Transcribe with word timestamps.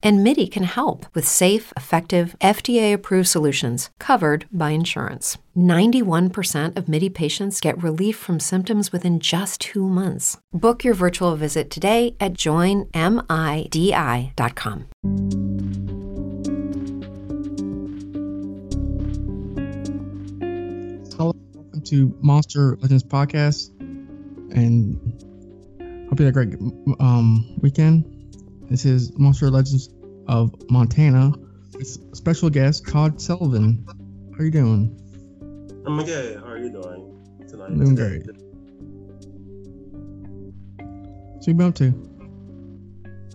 And 0.00 0.22
MIDI 0.22 0.46
can 0.46 0.62
help 0.62 1.06
with 1.12 1.26
safe, 1.26 1.72
effective, 1.76 2.36
FDA 2.40 2.94
approved 2.94 3.26
solutions 3.26 3.90
covered 3.98 4.46
by 4.52 4.70
insurance. 4.70 5.38
91% 5.56 6.76
of 6.76 6.88
MIDI 6.88 7.08
patients 7.08 7.60
get 7.60 7.82
relief 7.82 8.16
from 8.16 8.38
symptoms 8.38 8.92
within 8.92 9.18
just 9.18 9.60
two 9.60 9.88
months. 9.88 10.38
Book 10.52 10.84
your 10.84 10.94
virtual 10.94 11.34
visit 11.34 11.68
today 11.68 12.14
at 12.20 12.34
joinmidi.com. 12.34 12.92
Hello, 21.16 21.34
welcome 21.54 21.82
to 21.82 22.16
Monster 22.20 22.76
Legends 22.80 23.02
Podcast, 23.02 23.70
and 24.56 24.94
hope 26.08 26.20
you 26.20 26.26
had 26.26 26.36
a 26.36 26.44
great 26.46 26.54
um, 27.00 27.58
weekend. 27.60 28.17
This 28.68 28.84
is 28.84 29.18
Monster 29.18 29.50
Legends 29.50 29.88
of 30.26 30.54
Montana 30.70 31.32
with 31.72 32.14
special 32.14 32.50
guest 32.50 32.86
Todd 32.86 33.18
Sullivan. 33.18 33.82
How 34.32 34.40
are 34.40 34.44
you 34.44 34.50
doing? 34.50 34.94
I'm 35.86 36.04
good. 36.04 36.38
How 36.40 36.48
are 36.48 36.58
you 36.58 36.68
doing 36.70 37.46
tonight? 37.48 37.68
I'm 37.70 37.78
doing 37.78 37.94
great. 37.94 38.26
So 41.40 41.50
you 41.50 41.54
been 41.54 41.68
up 41.68 41.74
to? 41.76 41.94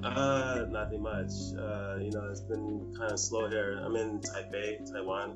Uh, 0.04 0.66
nothing 0.70 1.02
much. 1.02 1.32
Uh, 1.58 1.98
you 2.00 2.12
know, 2.12 2.28
it's 2.30 2.42
been 2.42 2.94
kind 2.96 3.12
of 3.12 3.20
slow 3.20 3.50
here. 3.50 3.82
I'm 3.84 3.96
in 3.96 4.20
Taipei, 4.20 4.86
Taiwan, 4.92 5.34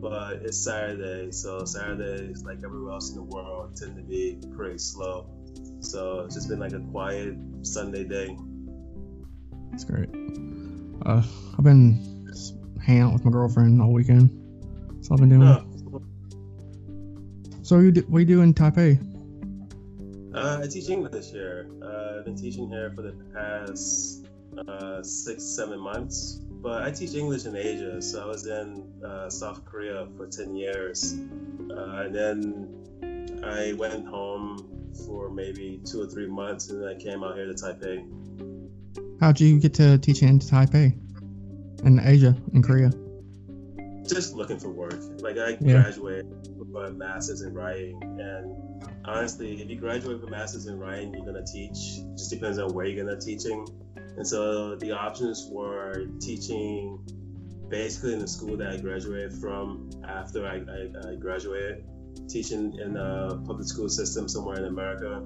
but 0.00 0.42
it's 0.42 0.58
Saturday, 0.58 1.30
so 1.30 1.64
Saturdays, 1.64 2.42
like 2.42 2.64
everywhere 2.64 2.94
else 2.94 3.10
in 3.10 3.14
the 3.14 3.22
world, 3.22 3.76
tend 3.76 3.94
to 3.94 4.02
be 4.02 4.40
pretty 4.56 4.78
slow. 4.78 5.30
So 5.78 6.22
it's 6.22 6.34
just 6.34 6.48
been 6.48 6.58
like 6.58 6.72
a 6.72 6.80
quiet 6.80 7.36
Sunday 7.62 8.02
day. 8.02 8.36
That's 9.70 9.84
great. 9.84 10.08
Uh, 11.06 11.22
I've 11.56 11.64
been 11.64 12.28
hanging 12.82 13.02
out 13.02 13.12
with 13.12 13.24
my 13.24 13.30
girlfriend 13.30 13.80
all 13.80 13.92
weekend. 13.92 14.30
That's 14.94 15.10
all 15.10 15.14
I've 15.14 15.28
been 15.28 15.40
doing. 15.40 15.48
Oh, 15.48 16.02
So 17.62 17.78
you 17.78 17.92
do, 17.92 18.02
what 18.02 18.18
do 18.18 18.20
you 18.20 18.26
do 18.26 18.42
in 18.42 18.54
Taipei? 18.54 18.98
Uh, 20.34 20.60
I 20.62 20.66
teach 20.66 20.88
English 20.88 21.30
here. 21.30 21.68
Uh, 21.82 22.18
I've 22.18 22.24
been 22.24 22.36
teaching 22.36 22.68
here 22.68 22.92
for 22.94 23.02
the 23.02 23.12
past 23.34 24.26
uh, 24.68 25.02
six, 25.02 25.44
seven 25.44 25.80
months. 25.80 26.40
But 26.62 26.82
I 26.82 26.90
teach 26.90 27.14
English 27.14 27.46
in 27.46 27.56
Asia, 27.56 28.02
so 28.02 28.22
I 28.22 28.26
was 28.26 28.46
in 28.46 28.84
uh, 29.04 29.30
South 29.30 29.64
Korea 29.64 30.06
for 30.16 30.26
10 30.26 30.54
years. 30.54 31.14
Uh, 31.70 32.02
and 32.04 32.14
then 32.14 33.40
I 33.42 33.72
went 33.72 34.06
home 34.06 34.68
for 35.06 35.30
maybe 35.30 35.80
two 35.84 36.02
or 36.02 36.06
three 36.06 36.26
months, 36.26 36.68
and 36.68 36.82
then 36.82 36.88
I 36.88 37.00
came 37.00 37.24
out 37.24 37.36
here 37.36 37.46
to 37.46 37.54
Taipei. 37.54 38.04
How'd 39.20 39.38
you 39.38 39.60
get 39.60 39.74
to 39.74 39.98
teaching 39.98 40.28
in 40.28 40.38
Taipei? 40.38 40.96
In 41.84 42.00
Asia, 42.00 42.34
in 42.54 42.62
Korea? 42.62 42.90
Just 44.08 44.34
looking 44.34 44.58
for 44.58 44.70
work. 44.70 44.98
Like, 45.20 45.36
I 45.36 45.58
Yeah. 45.60 45.82
graduated 45.82 46.26
with 46.56 46.74
a 46.74 46.90
master's 46.92 47.42
in 47.42 47.52
writing, 47.52 48.00
and 48.02 48.56
honestly, 49.04 49.60
if 49.60 49.68
you 49.68 49.76
graduate 49.76 50.20
with 50.20 50.28
a 50.28 50.30
master's 50.30 50.66
in 50.66 50.78
writing, 50.78 51.12
you're 51.12 51.26
gonna 51.26 51.44
teach. 51.44 51.98
It 51.98 52.16
just 52.16 52.30
depends 52.30 52.58
on 52.58 52.72
where 52.72 52.86
you're 52.86 53.04
gonna 53.04 53.20
teaching. 53.20 53.66
And 54.16 54.26
so 54.26 54.76
the 54.76 54.92
options 54.92 55.46
were 55.52 56.06
teaching 56.18 56.98
basically 57.68 58.14
in 58.14 58.20
the 58.20 58.28
school 58.28 58.56
that 58.56 58.72
I 58.72 58.78
graduated 58.78 59.34
from 59.34 59.90
after 60.02 60.46
I, 60.46 60.56
I, 60.56 61.10
I 61.10 61.14
graduated, 61.16 61.84
teaching 62.26 62.72
in 62.74 62.96
a 62.96 63.36
public 63.44 63.68
school 63.68 63.88
system 63.90 64.28
somewhere 64.28 64.56
in 64.56 64.64
America, 64.64 65.22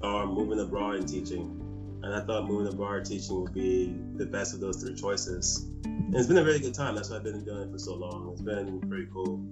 or 0.00 0.26
moving 0.26 0.60
abroad 0.60 0.94
and 0.96 1.08
teaching. 1.08 1.60
And 2.02 2.14
I 2.14 2.20
thought 2.20 2.46
moving 2.46 2.72
abroad 2.72 3.04
teaching 3.04 3.42
would 3.42 3.54
be 3.54 3.96
the 4.16 4.26
best 4.26 4.54
of 4.54 4.60
those 4.60 4.82
three 4.82 4.94
choices. 4.94 5.66
And 5.84 6.14
it's 6.14 6.28
been 6.28 6.38
a 6.38 6.44
really 6.44 6.60
good 6.60 6.74
time. 6.74 6.94
That's 6.94 7.10
why 7.10 7.16
I've 7.16 7.24
been 7.24 7.44
doing 7.44 7.62
it 7.62 7.72
for 7.72 7.78
so 7.78 7.94
long. 7.94 8.30
It's 8.32 8.42
been 8.42 8.80
pretty 8.82 9.08
cool. 9.12 9.44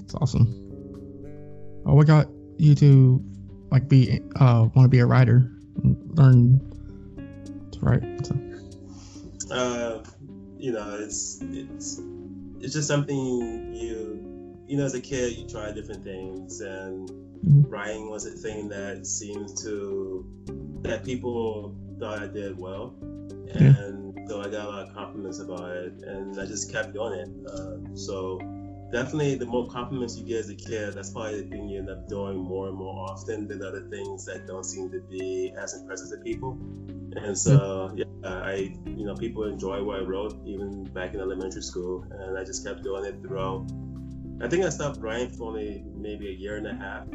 It's 0.00 0.14
awesome. 0.14 0.54
Oh, 1.86 1.94
what 1.94 2.06
got 2.06 2.28
you 2.56 2.74
to 2.76 3.22
like 3.70 3.88
be 3.88 4.20
uh 4.36 4.68
want 4.74 4.86
to 4.86 4.88
be 4.88 4.98
a 4.98 5.06
writer, 5.06 5.52
and 5.82 5.96
learn 6.18 6.60
to 7.72 7.78
write? 7.80 8.26
So, 8.26 9.54
uh, 9.54 10.04
you 10.58 10.72
know, 10.72 10.96
it's 11.00 11.40
it's 11.42 12.00
it's 12.60 12.74
just 12.74 12.88
something 12.88 13.74
you 13.74 14.56
you 14.66 14.76
know 14.76 14.84
as 14.84 14.94
a 14.94 15.00
kid 15.00 15.36
you 15.36 15.46
try 15.46 15.70
different 15.72 16.02
things 16.04 16.60
and 16.60 17.08
Mhm. 17.46 17.70
writing 17.70 18.10
was 18.10 18.26
a 18.26 18.32
thing 18.32 18.68
that 18.70 19.06
seemed 19.06 19.56
to 19.58 20.26
that 20.82 21.04
people 21.04 21.74
thought 21.98 22.18
I 22.20 22.26
did 22.26 22.58
well. 22.58 22.94
Yeah. 23.46 23.62
and 23.62 24.28
so 24.28 24.42
I 24.42 24.48
got 24.48 24.66
a 24.66 24.68
lot 24.68 24.88
of 24.88 24.94
compliments 24.94 25.40
about 25.40 25.70
it 25.70 26.02
and 26.02 26.38
I 26.38 26.44
just 26.44 26.70
kept 26.70 26.92
doing 26.92 27.14
it. 27.14 27.28
Uh, 27.50 27.94
so 27.94 28.38
definitely 28.92 29.36
the 29.36 29.46
more 29.46 29.66
compliments 29.68 30.18
you 30.18 30.24
get 30.24 30.40
as 30.40 30.50
a 30.50 30.54
kid 30.54 30.94
that's 30.94 31.10
probably 31.10 31.42
the 31.42 31.48
thing 31.48 31.68
you 31.68 31.78
end 31.78 31.90
up 31.90 32.06
doing 32.08 32.36
more 32.36 32.68
and 32.68 32.76
more 32.76 33.08
often 33.10 33.48
than 33.48 33.62
other 33.62 33.88
things 33.90 34.24
that 34.26 34.46
don't 34.46 34.64
seem 34.64 34.90
to 34.90 35.00
be 35.00 35.52
as 35.56 35.74
impressive 35.74 36.10
to 36.10 36.22
people. 36.22 36.58
And 37.16 37.36
so 37.36 37.90
yeah 37.96 38.04
I 38.22 38.74
you 38.84 39.06
know 39.06 39.14
people 39.14 39.44
enjoy 39.44 39.82
what 39.82 40.00
I 40.00 40.02
wrote 40.02 40.36
even 40.44 40.84
back 40.84 41.14
in 41.14 41.20
elementary 41.20 41.62
school 41.62 42.04
and 42.10 42.38
I 42.38 42.44
just 42.44 42.64
kept 42.64 42.82
doing 42.82 43.04
it 43.04 43.22
throughout. 43.22 43.70
I 44.40 44.48
think 44.48 44.64
I 44.64 44.68
stopped 44.68 45.00
writing 45.00 45.30
for 45.30 45.48
only 45.48 45.84
maybe 45.96 46.28
a 46.28 46.32
year 46.32 46.56
and 46.56 46.66
a 46.66 46.74
half. 46.74 47.06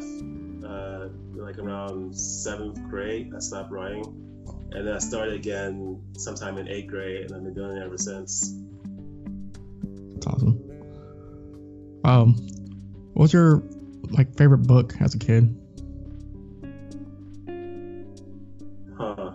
Uh, 0.65 1.09
like 1.33 1.57
around 1.57 2.15
seventh 2.17 2.81
grade, 2.89 3.33
I 3.35 3.39
stopped 3.39 3.71
writing, 3.71 4.03
and 4.71 4.87
then 4.87 4.95
I 4.95 4.99
started 4.99 5.33
again 5.33 6.01
sometime 6.17 6.57
in 6.57 6.67
eighth 6.67 6.87
grade, 6.87 7.25
and 7.25 7.35
I've 7.35 7.43
been 7.43 7.53
doing 7.53 7.77
it 7.77 7.83
ever 7.83 7.97
since. 7.97 8.55
it's 10.15 10.25
awesome. 10.25 10.59
Um, 12.05 12.35
what 13.13 13.23
was 13.23 13.33
your 13.33 13.63
like 14.11 14.37
favorite 14.37 14.59
book 14.59 14.93
as 15.01 15.15
a 15.15 15.19
kid? 15.19 15.53
Huh. 18.97 19.33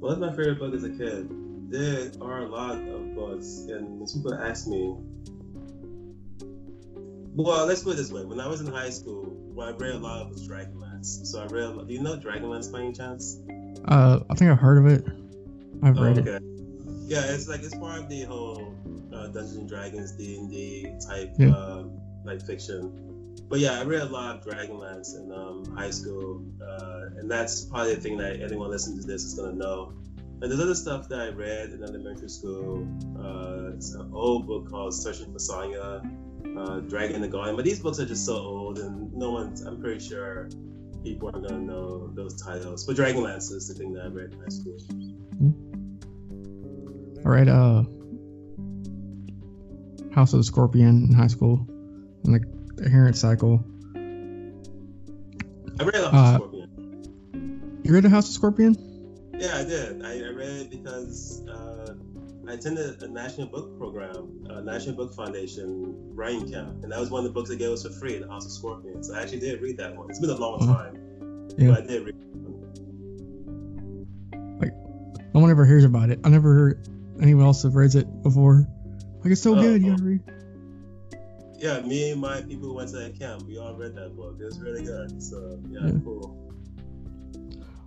What 0.00 0.10
was 0.10 0.18
my 0.18 0.30
favorite 0.30 0.58
book 0.58 0.74
as 0.74 0.84
a 0.84 0.90
kid? 0.90 1.28
There 1.70 2.10
are 2.20 2.40
a 2.40 2.48
lot 2.48 2.76
of 2.76 3.14
books, 3.14 3.66
and 3.68 4.00
when 4.00 4.08
people 4.08 4.34
ask 4.34 4.66
me, 4.66 4.96
well, 7.36 7.66
let's 7.66 7.84
put 7.84 7.94
it 7.94 7.96
this 7.96 8.10
way: 8.10 8.24
when 8.24 8.40
I 8.40 8.48
was 8.48 8.60
in 8.60 8.66
high 8.66 8.90
school, 8.90 9.39
what 9.54 9.68
I 9.68 9.70
read 9.72 9.94
a 9.94 9.98
lot 9.98 10.22
of 10.22 10.30
was 10.30 10.48
Dragonlance. 10.48 11.26
So 11.26 11.40
I 11.42 11.46
read. 11.46 11.64
a 11.64 11.70
lot- 11.70 11.88
Do 11.88 11.94
you 11.94 12.02
know 12.02 12.16
Dragonlance 12.16 12.70
by 12.72 12.80
any 12.82 12.92
chance? 12.92 13.38
Uh, 13.86 14.20
I 14.28 14.34
think 14.34 14.50
I've 14.50 14.58
heard 14.58 14.78
of 14.78 14.86
it. 14.86 15.04
I've 15.82 15.98
Oh, 15.98 16.02
read 16.04 16.18
it. 16.18 16.28
okay. 16.28 16.44
Yeah, 17.06 17.22
it's 17.24 17.48
like 17.48 17.62
it's 17.62 17.74
part 17.76 17.98
of 18.00 18.08
the 18.08 18.22
whole 18.22 18.74
uh, 19.12 19.26
Dungeons 19.28 19.56
and 19.56 19.68
Dragons 19.68 20.12
D 20.12 20.36
and 20.36 20.50
D 20.50 20.86
type 21.06 21.32
Yeah. 21.38 21.50
uh, 21.50 21.84
like 22.24 22.40
fiction. 22.42 22.92
But 23.48 23.58
yeah, 23.58 23.80
I 23.80 23.84
read 23.84 24.02
a 24.02 24.06
lot 24.06 24.36
of 24.36 24.44
Dragonlance 24.44 25.16
in 25.16 25.32
um, 25.32 25.64
high 25.76 25.90
school, 25.90 26.44
uh, 26.62 27.06
and 27.18 27.28
that's 27.30 27.64
probably 27.64 27.94
the 27.96 28.00
thing 28.00 28.18
that 28.18 28.40
anyone 28.40 28.70
listening 28.70 29.00
to 29.00 29.06
this 29.06 29.24
is 29.24 29.34
gonna 29.34 29.52
know. 29.54 29.92
And 30.42 30.50
there's 30.50 30.60
other 30.60 30.74
stuff 30.76 31.08
that 31.08 31.20
I 31.20 31.28
read 31.30 31.70
in 31.70 31.82
elementary 31.82 32.28
school. 32.28 32.86
Uh, 33.18 33.72
it's 33.74 33.92
an 33.94 34.10
old 34.14 34.46
book 34.46 34.70
called 34.70 34.94
Searching 34.94 35.32
for 35.32 35.38
Sonya, 35.38 36.02
uh, 36.56 36.80
Dragon 36.80 37.20
the 37.20 37.28
Guardian. 37.28 37.56
But 37.56 37.64
these 37.64 37.80
books 37.80 37.98
are 38.00 38.06
just 38.06 38.24
so 38.26 38.36
old, 38.36 38.78
and 38.78 39.12
no 39.14 39.30
one's. 39.32 39.62
I'm 39.62 39.80
pretty 39.80 40.00
sure 40.06 40.48
people 41.02 41.30
aren't 41.32 41.48
gonna 41.48 41.60
know 41.62 42.08
those 42.14 42.40
titles. 42.40 42.84
But 42.86 42.96
Dragonlance 42.96 43.50
is 43.52 43.68
the 43.68 43.74
thing 43.74 43.92
that 43.94 44.04
I 44.04 44.08
read 44.08 44.32
in 44.32 44.40
high 44.40 44.48
school. 44.48 44.76
I 47.24 47.28
read 47.28 47.48
uh 47.48 47.84
House 50.14 50.32
of 50.32 50.40
the 50.40 50.44
Scorpion 50.44 51.06
in 51.08 51.12
high 51.14 51.28
school, 51.28 51.66
and 52.24 52.32
like 52.32 52.42
the 52.76 52.90
Errant 52.90 53.16
Cycle. 53.16 53.64
I 53.94 55.84
read 55.84 55.94
lot 56.02 56.14
Uh, 56.14 56.18
of 56.18 56.34
Scorpion. 56.34 57.80
You 57.84 57.94
read 57.94 58.04
the 58.04 58.10
House 58.10 58.24
of 58.26 58.30
the 58.30 58.34
Scorpion? 58.34 58.76
Yeah, 59.38 59.56
I 59.56 59.64
did. 59.64 60.04
I, 60.04 60.18
I 60.18 60.30
read 60.32 60.48
it 60.48 60.70
because 60.70 61.42
uh, 61.48 61.79
I 62.50 62.54
attended 62.54 63.00
a 63.02 63.06
national 63.08 63.46
book 63.46 63.78
program, 63.78 64.44
uh, 64.50 64.60
National 64.60 64.96
Book 64.96 65.14
Foundation 65.14 65.94
writing 66.16 66.50
camp, 66.50 66.82
and 66.82 66.90
that 66.90 66.98
was 66.98 67.08
one 67.08 67.20
of 67.20 67.24
the 67.24 67.30
books 67.32 67.48
they 67.48 67.56
gave 67.56 67.70
us 67.70 67.84
for 67.84 67.90
free, 67.90 68.18
The 68.18 68.26
House 68.28 68.44
of 68.44 68.50
Scorpions. 68.50 69.08
I 69.08 69.22
actually 69.22 69.38
did 69.38 69.60
read 69.62 69.76
that 69.78 69.94
one. 69.96 70.10
It's 70.10 70.18
been 70.18 70.30
a 70.30 70.34
long 70.34 70.58
Mhm. 70.58 70.66
time, 70.66 70.96
Yeah. 71.56 71.68
but 71.70 71.84
I 71.84 71.86
did 71.86 72.06
read. 72.06 72.14
it. 72.16 72.16
No 75.32 75.38
one 75.40 75.48
ever 75.50 75.64
hears 75.64 75.84
about 75.84 76.10
it. 76.10 76.18
I 76.24 76.28
never 76.28 76.52
heard 76.52 76.88
anyone 77.22 77.44
else 77.44 77.62
have 77.62 77.76
read 77.76 77.94
it 77.94 78.22
before. 78.24 78.66
Like 79.22 79.30
it's 79.32 79.40
so 79.40 79.56
Oh, 79.56 79.60
good. 79.62 79.80
You 79.80 79.90
gotta 79.92 80.02
read. 80.02 80.20
Yeah, 81.56 81.80
me 81.82 82.10
and 82.10 82.20
my 82.20 82.40
people 82.42 82.74
went 82.74 82.88
to 82.90 82.96
that 82.96 83.16
camp, 83.16 83.44
we 83.46 83.56
all 83.58 83.76
read 83.76 83.94
that 83.94 84.16
book. 84.16 84.38
It 84.40 84.44
was 84.44 84.58
really 84.58 84.82
good. 84.82 85.22
So 85.22 85.56
yeah, 85.70 85.86
Yeah. 85.86 85.92
cool. 86.04 86.36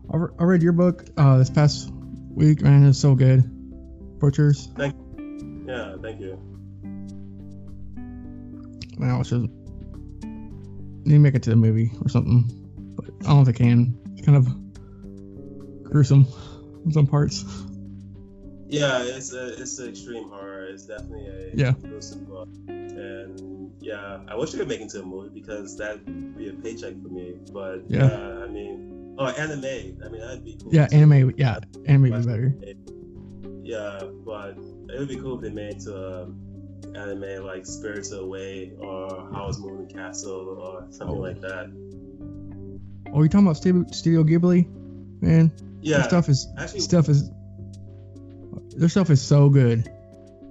I, 0.10 0.15
re- 0.18 0.30
I 0.39 0.44
read 0.45 0.63
your 0.63 0.71
book 0.71 1.06
uh, 1.18 1.38
this 1.38 1.50
past 1.50 1.92
week, 2.33 2.62
man. 2.62 2.86
It's 2.86 3.00
so 3.00 3.13
good. 3.13 3.44
Butchers. 4.28 4.70
Thank. 4.78 4.96
Yeah, 5.68 5.98
thank 6.02 6.22
you. 6.22 6.40
Man, 8.98 9.20
I 9.20 9.22
should 9.24 9.50
need 11.06 11.16
to 11.16 11.20
make 11.20 11.36
it 11.36 11.44
to 11.44 11.50
the 11.50 11.58
movie 11.58 11.92
or 12.02 12.08
something, 12.08 12.46
but 12.96 13.06
I 13.06 13.28
don't 13.28 13.36
know 13.36 13.42
if 13.42 13.50
I 13.50 13.52
can. 13.52 14.00
It's 14.16 14.25
kind 14.25 14.38
of 14.38 14.48
gruesome 15.84 16.25
in 16.86 16.94
some 16.94 17.06
parts. 17.06 17.44
Yeah, 18.70 19.04
it's 19.04 19.34
a 19.34 19.62
it's 19.62 19.78
an 19.80 19.90
extreme 19.90 20.30
horror. 20.30 20.68
It's 20.68 20.86
definitely 20.86 21.28
a 21.28 21.52
Yeah. 21.54 21.74
gruesome 21.81 22.24
book, 22.24 22.48
and 22.70 23.74
yeah, 23.81 24.22
I 24.30 24.36
wish 24.38 24.54
we 24.54 24.60
could 24.60 24.70
make 24.70 24.80
it 24.80 24.90
to 24.92 25.02
a 25.02 25.06
movie 25.06 25.31
because 25.42 25.75
that'd 25.75 26.38
be 26.38 26.48
a 26.48 26.54
paycheck 26.54 26.94
for 27.02 27.10
me. 27.10 27.36
But 27.52 27.84
Yeah. 27.90 28.08
yeah, 28.08 28.44
I 28.46 28.48
mean, 28.48 29.16
oh, 29.20 29.25
anime. 29.25 29.66
I 29.66 30.08
mean, 30.08 30.22
that'd 30.22 30.46
be 30.46 30.58
cool. 30.64 30.74
Yeah, 30.74 30.88
too. 30.88 30.96
anime. 30.96 31.34
Yeah, 31.36 31.60
anime 31.86 32.04
would 32.04 32.22
be 32.22 32.25
better. 32.25 32.56
Yeah, 33.63 34.01
but 34.25 34.57
it 34.89 35.00
would 35.00 35.07
be 35.07 35.15
cool 35.15 35.36
if 35.38 35.42
they 35.42 35.50
made 35.50 35.80
to 35.81 36.24
um, 36.24 36.39
anime 36.95 37.45
like 37.45 37.65
Spirited 37.65 38.13
Away 38.19 38.74
or 38.77 39.30
Howl's 39.31 39.57
Moving 39.60 39.88
Castle 39.88 40.57
or 40.60 40.86
something 40.92 41.18
Oh. 41.18 41.21
like 41.21 41.39
that. 41.42 41.71
Oh, 43.13 43.21
you 43.24 43.30
talking 43.30 43.48
about 43.48 43.57
Studio, 43.57 44.24
Ghibli? 44.24 44.68
Man, 45.21 45.48
their 45.56 45.60
Yeah, 45.81 46.01
stuff 46.04 46.27
is 46.30 46.48
actually, 46.57 46.81
stuff 46.81 47.07
is 47.10 47.30
their 48.75 48.89
stuff 48.89 49.10
is 49.10 49.21
so 49.21 49.50
good. 49.50 49.89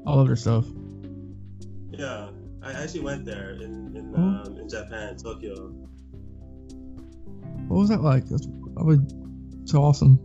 All 0.06 0.18
of 0.20 0.26
their 0.26 0.36
stuff. 0.36 0.64
yeah, 1.90 2.30
I 2.62 2.72
actually 2.72 3.00
went 3.00 3.24
there 3.26 3.50
in 3.50 3.94
in, 3.96 4.14
Oh. 4.16 4.20
um, 4.46 4.56
in 4.58 4.68
Japan, 4.68 5.16
Tokyo. 5.16 5.68
What 7.68 7.76
was 7.78 7.88
that 7.90 8.02
like? 8.02 8.26
That's, 8.26 8.46
that 8.46 8.84
was 8.84 8.98
so 9.64 9.82
awesome. 9.82 10.18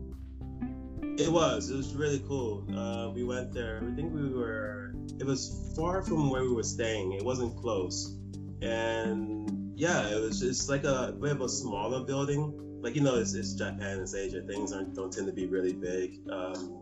It 1.17 1.31
was. 1.31 1.71
It 1.71 1.75
was 1.75 1.95
really 1.95 2.19
cool. 2.27 2.63
Uh, 2.77 3.09
we 3.09 3.23
went 3.23 3.51
there. 3.51 3.81
I 3.83 3.95
think 3.95 4.13
we 4.13 4.29
were. 4.29 4.93
It 5.19 5.25
was 5.25 5.73
far 5.75 6.03
from 6.03 6.29
where 6.29 6.43
we 6.43 6.53
were 6.53 6.63
staying. 6.63 7.13
It 7.13 7.23
wasn't 7.23 7.57
close, 7.57 8.15
and 8.61 9.73
yeah, 9.75 10.09
it 10.09 10.21
was 10.21 10.39
just 10.39 10.69
like 10.69 10.83
a 10.83 11.15
bit 11.19 11.31
of 11.31 11.41
a 11.41 11.49
smaller 11.49 12.03
building. 12.03 12.53
Like 12.83 12.95
you 12.95 13.01
know, 13.01 13.15
it's, 13.15 13.33
it's 13.33 13.53
Japan, 13.53 13.99
it's 13.99 14.13
Asia. 14.13 14.41
Things 14.41 14.71
aren't, 14.71 14.93
don't 14.93 15.11
tend 15.11 15.25
to 15.25 15.33
be 15.33 15.47
really 15.47 15.73
big 15.73 16.19
um, 16.31 16.79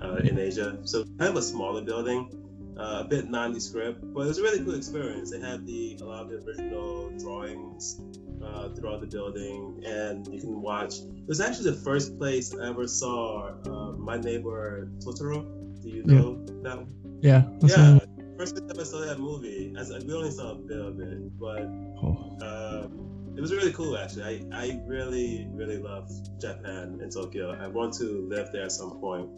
uh, 0.00 0.16
in 0.16 0.38
Asia. 0.38 0.78
So 0.84 1.04
kind 1.04 1.30
of 1.30 1.36
a 1.36 1.42
smaller 1.42 1.82
building, 1.82 2.74
uh, 2.78 3.02
a 3.04 3.04
bit 3.04 3.28
nondescript, 3.28 4.00
but 4.14 4.22
it 4.22 4.28
was 4.28 4.38
a 4.38 4.42
really 4.42 4.64
cool 4.64 4.76
experience. 4.76 5.30
They 5.30 5.40
had 5.40 5.66
the 5.66 5.98
a 6.00 6.04
lot 6.04 6.22
of 6.22 6.30
the 6.30 6.36
original 6.38 7.10
drawings 7.18 8.00
uh, 8.44 8.68
throughout 8.74 9.00
the 9.00 9.06
building, 9.06 9.82
and 9.86 10.26
you 10.28 10.40
can 10.40 10.60
watch. 10.60 10.94
It 11.00 11.28
was 11.28 11.40
actually 11.40 11.70
the 11.70 11.76
first 11.76 12.18
place 12.18 12.54
I 12.54 12.68
ever 12.68 12.86
saw 12.86 13.54
uh, 13.66 13.92
my 13.92 14.16
neighbor 14.16 14.88
Totoro. 15.00 15.44
Do 15.82 15.88
you 15.88 16.04
Yeah. 16.06 16.18
know 16.20 16.44
that? 16.62 16.76
one? 16.78 17.18
Yeah. 17.20 17.44
Yeah, 17.62 17.98
first 18.38 18.56
time 18.56 18.78
I 18.78 18.82
saw 18.84 19.00
that 19.00 19.18
movie. 19.18 19.74
As 19.78 19.90
we 19.90 20.12
only 20.12 20.30
saw 20.30 20.52
a 20.52 20.54
bit 20.56 20.78
of 20.78 21.00
it, 21.00 21.38
but 21.38 21.64
oh, 22.02 22.36
um, 22.42 23.34
it 23.36 23.40
was 23.40 23.52
really 23.52 23.72
cool. 23.72 23.96
Actually, 23.96 24.24
I 24.52 24.64
I 24.64 24.80
really 24.86 25.46
really 25.52 25.78
love 25.78 26.10
Japan 26.40 27.00
and 27.00 27.10
Tokyo. 27.10 27.56
I 27.58 27.68
want 27.68 27.94
to 27.94 28.26
live 28.28 28.52
there 28.52 28.64
at 28.64 28.72
some 28.72 28.98
point. 28.98 29.28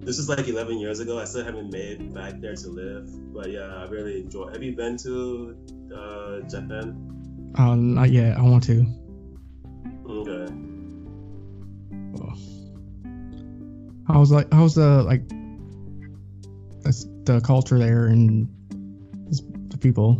This 0.00 0.18
is 0.18 0.30
like 0.30 0.48
11 0.48 0.78
years 0.78 0.98
ago. 1.00 1.18
I 1.18 1.24
still 1.26 1.44
haven't 1.44 1.70
made 1.70 2.00
it 2.00 2.14
back 2.14 2.40
there 2.40 2.56
to 2.56 2.68
live, 2.70 3.04
but 3.34 3.50
yeah, 3.50 3.68
I 3.76 3.84
really 3.84 4.20
enjoy. 4.22 4.48
Have 4.48 4.62
you 4.62 4.74
been 4.74 4.96
to 5.04 5.54
uh, 5.94 6.40
Japan? 6.48 7.19
Uh, 7.56 7.74
not 7.74 8.10
yet. 8.10 8.36
I 8.36 8.42
want 8.42 8.64
to. 8.64 8.86
Okay. 10.08 10.52
Oh. 12.20 12.34
How's 14.06 14.30
like 14.32 14.52
how's 14.52 14.74
the 14.74 15.02
like 15.02 15.22
that's 16.82 17.06
the 17.24 17.40
culture 17.44 17.78
there 17.78 18.06
and 18.06 18.48
the 19.68 19.78
people? 19.78 20.18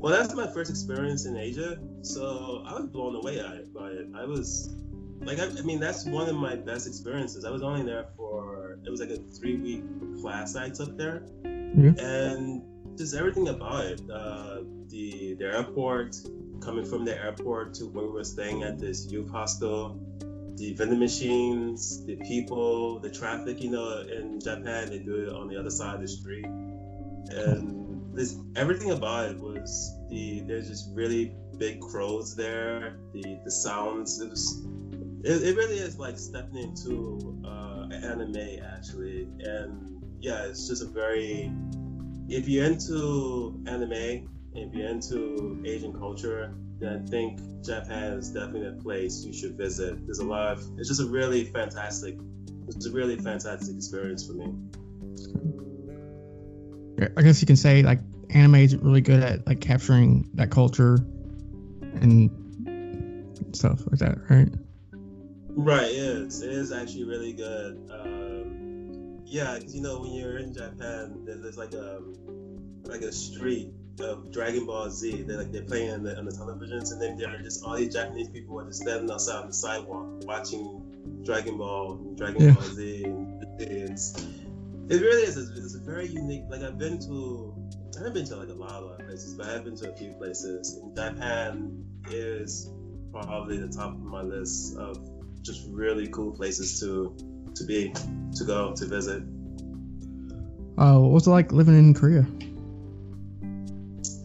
Well, 0.00 0.12
that's 0.12 0.34
my 0.34 0.46
first 0.46 0.70
experience 0.70 1.26
in 1.26 1.36
Asia, 1.36 1.78
so 2.00 2.62
I 2.66 2.72
was 2.74 2.86
blown 2.86 3.14
away 3.16 3.42
by 3.42 3.54
it. 3.54 3.74
By 3.74 3.88
it. 3.90 4.06
I 4.16 4.24
was 4.24 4.74
like, 5.20 5.38
I, 5.38 5.44
I 5.44 5.60
mean, 5.62 5.78
that's 5.78 6.06
one 6.06 6.26
of 6.26 6.36
my 6.36 6.56
best 6.56 6.86
experiences. 6.86 7.44
I 7.44 7.50
was 7.50 7.62
only 7.62 7.82
there 7.82 8.06
for 8.16 8.78
it 8.82 8.90
was 8.90 9.00
like 9.00 9.10
a 9.10 9.18
three 9.18 9.56
week 9.56 9.82
class 10.22 10.56
I 10.56 10.70
took 10.70 10.96
there, 10.96 11.22
Yeah. 11.44 11.92
and 11.98 12.62
just 13.00 13.14
everything 13.14 13.48
about 13.48 13.86
it. 13.86 14.00
Uh, 14.12 14.58
the 14.88 15.34
the 15.38 15.46
airport, 15.46 16.16
coming 16.60 16.84
from 16.84 17.04
the 17.04 17.16
airport 17.16 17.72
to 17.74 17.86
where 17.86 18.04
we 18.04 18.12
were 18.12 18.24
staying 18.24 18.62
at 18.62 18.78
this 18.78 19.10
youth 19.10 19.30
hostel, 19.30 19.98
the 20.56 20.74
vending 20.74 20.98
machines, 20.98 22.04
the 22.04 22.16
people, 22.16 23.00
the 23.00 23.10
traffic. 23.10 23.62
You 23.62 23.70
know, 23.70 24.02
in 24.02 24.38
Japan 24.38 24.90
they 24.90 24.98
do 24.98 25.14
it 25.24 25.34
on 25.34 25.48
the 25.48 25.58
other 25.58 25.70
side 25.70 25.94
of 25.94 26.02
the 26.02 26.08
street, 26.08 26.44
and 26.44 28.14
this 28.14 28.36
everything 28.54 28.90
about 28.90 29.30
it 29.30 29.38
was 29.38 29.96
the 30.10 30.40
there's 30.40 30.68
just 30.68 30.90
really 30.92 31.34
big 31.56 31.80
crows 31.80 32.36
there. 32.36 32.98
The 33.14 33.40
the 33.44 33.50
sounds. 33.50 34.20
It 34.20 34.28
was. 34.28 34.62
It, 35.22 35.42
it 35.48 35.56
really 35.56 35.78
is 35.78 35.98
like 35.98 36.18
stepping 36.18 36.56
into 36.56 37.42
uh, 37.46 37.88
anime 37.94 38.62
actually, 38.74 39.28
and 39.40 40.02
yeah, 40.20 40.44
it's 40.44 40.68
just 40.68 40.82
a 40.82 40.86
very. 40.86 41.50
If 42.30 42.48
you're 42.48 42.64
into 42.64 43.60
anime, 43.66 44.28
if 44.54 44.72
you're 44.72 44.88
into 44.88 45.60
Asian 45.64 45.92
culture, 45.92 46.54
then 46.78 47.02
I 47.02 47.10
think 47.10 47.40
Japan 47.64 48.12
is 48.12 48.30
definitely 48.30 48.68
a 48.68 48.80
place 48.80 49.24
you 49.24 49.32
should 49.32 49.56
visit. 49.56 50.06
There's 50.06 50.20
a 50.20 50.24
lot 50.24 50.52
of. 50.52 50.78
It's 50.78 50.88
just 50.88 51.00
a 51.00 51.06
really 51.06 51.42
fantastic. 51.44 52.16
It's 52.68 52.86
a 52.86 52.92
really 52.92 53.16
fantastic 53.16 53.74
experience 53.74 54.24
for 54.24 54.34
me. 54.34 54.54
I 57.16 57.22
guess 57.22 57.40
you 57.40 57.48
can 57.48 57.56
say 57.56 57.82
like 57.82 57.98
anime 58.30 58.54
is 58.56 58.76
really 58.76 59.00
good 59.00 59.24
at 59.24 59.44
like 59.48 59.60
capturing 59.60 60.30
that 60.34 60.52
culture 60.52 60.98
and 61.94 62.30
stuff 63.50 63.80
like 63.90 63.98
that, 63.98 64.18
right? 64.30 64.48
Right, 65.48 65.90
it 65.90 65.96
is. 65.96 66.42
It 66.42 66.52
is 66.52 66.70
actually 66.70 67.04
really 67.04 67.32
good. 67.32 67.90
Um, 67.90 68.39
yeah, 69.30 69.58
you 69.66 69.80
know 69.80 70.00
when 70.00 70.12
you're 70.12 70.38
in 70.38 70.52
Japan, 70.52 71.24
there- 71.24 71.36
there's 71.38 71.56
like 71.56 71.72
a 71.74 72.00
like 72.84 73.02
a 73.02 73.12
street 73.12 73.68
of 74.00 74.32
Dragon 74.32 74.66
Ball 74.66 74.90
Z. 74.90 75.22
They're 75.22 75.36
like 75.38 75.52
they're 75.52 75.62
playing 75.62 75.90
on 75.92 76.02
the, 76.02 76.16
on 76.18 76.24
the 76.24 76.32
televisions, 76.32 76.92
and 76.92 77.00
then 77.00 77.16
there 77.16 77.28
are 77.34 77.38
just 77.42 77.62
all 77.64 77.76
these 77.76 77.92
Japanese 77.92 78.28
people 78.30 78.58
are 78.60 78.66
just 78.66 78.82
standing 78.82 79.10
outside 79.10 79.40
on 79.42 79.46
the 79.48 79.52
sidewalk 79.52 80.06
watching 80.24 81.22
Dragon 81.24 81.56
Ball, 81.58 81.92
and 81.92 82.16
Dragon 82.16 82.42
Yeah. 82.42 82.54
Ball 82.54 82.62
Z, 82.64 83.04
and 83.04 83.44
it's 83.60 84.14
it 84.88 85.00
really 85.00 85.22
is. 85.22 85.36
It's, 85.36 85.50
it's 85.58 85.74
a 85.76 85.78
very 85.78 86.06
unique. 86.08 86.44
Like 86.48 86.62
I've 86.62 86.78
been 86.78 86.98
to, 87.06 87.54
I 87.94 87.98
haven't 87.98 88.14
been 88.14 88.24
to 88.26 88.36
like 88.36 88.48
a 88.48 88.54
lot 88.54 88.82
of 88.82 88.98
places, 89.06 89.34
but 89.34 89.46
I've 89.46 89.64
been 89.64 89.76
to 89.76 89.92
a 89.92 89.96
few 89.96 90.12
places. 90.14 90.74
And 90.82 90.96
Japan 90.96 91.84
is 92.10 92.68
probably 93.12 93.58
the 93.58 93.68
top 93.68 93.90
of 93.94 94.00
my 94.00 94.22
list 94.22 94.76
of 94.76 94.98
just 95.42 95.68
really 95.70 96.08
cool 96.08 96.32
places 96.32 96.80
to 96.80 97.14
to 97.54 97.64
be, 97.64 97.92
to 98.36 98.44
go, 98.44 98.72
to 98.74 98.86
visit. 98.86 99.22
Uh, 100.78 100.98
what 100.98 101.10
was 101.10 101.26
it 101.26 101.30
like 101.30 101.52
living 101.52 101.78
in 101.78 101.92
Korea? 101.94 102.26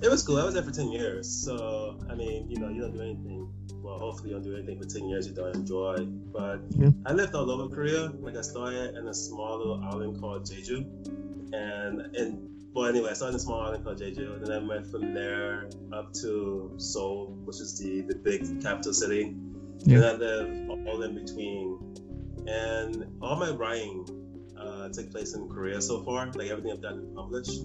It 0.01 0.09
was 0.09 0.23
cool. 0.23 0.37
I 0.37 0.45
was 0.45 0.53
there 0.53 0.63
for 0.63 0.71
ten 0.71 0.91
years, 0.91 1.27
so 1.27 1.97
I 2.09 2.15
mean, 2.15 2.49
you 2.49 2.59
know, 2.59 2.69
you 2.69 2.81
don't 2.81 2.93
do 2.93 3.01
anything. 3.01 3.49
Well, 3.81 3.97
hopefully, 3.99 4.29
you 4.29 4.35
don't 4.35 4.43
do 4.43 4.55
anything 4.55 4.79
for 4.79 4.87
ten 4.87 5.07
years 5.09 5.27
you 5.27 5.33
don't 5.33 5.55
enjoy. 5.55 6.05
But 6.05 6.61
Yeah. 6.69 6.89
I 7.05 7.13
lived 7.13 7.33
all 7.33 7.49
over 7.49 7.73
Korea. 7.73 8.11
Like 8.19 8.37
I 8.37 8.41
started 8.41 8.95
in 8.95 9.07
a 9.07 9.13
small 9.13 9.57
little 9.57 9.83
island 9.83 10.19
called 10.19 10.45
Jeju, 10.45 10.85
and 11.53 12.15
and 12.15 12.49
well, 12.73 12.85
anyway, 12.85 13.09
I 13.09 13.13
started 13.13 13.33
in 13.33 13.37
a 13.37 13.39
small 13.39 13.61
island 13.61 13.83
called 13.83 13.99
Jeju, 13.99 14.35
and 14.35 14.45
then 14.45 14.63
I 14.63 14.67
went 14.67 14.85
from 14.91 15.13
there 15.13 15.69
up 15.91 16.13
to 16.21 16.73
Seoul, 16.77 17.37
which 17.45 17.59
is 17.59 17.77
the 17.79 18.01
the 18.01 18.15
big 18.15 18.61
capital 18.61 18.93
city. 18.93 19.35
Yeah. 19.79 19.97
And 19.97 20.05
I 20.05 20.11
lived 20.13 20.87
all 20.87 21.01
in 21.01 21.15
between, 21.15 21.79
and 22.47 23.05
all 23.21 23.35
my 23.35 23.51
writing 23.51 24.05
uh, 24.59 24.89
took 24.89 25.11
place 25.11 25.33
in 25.33 25.49
Korea 25.49 25.81
so 25.81 26.03
far. 26.03 26.31
Like 26.33 26.49
everything 26.49 26.71
I've 26.71 26.81
done 26.81 26.99
and 26.99 27.15
published. 27.15 27.61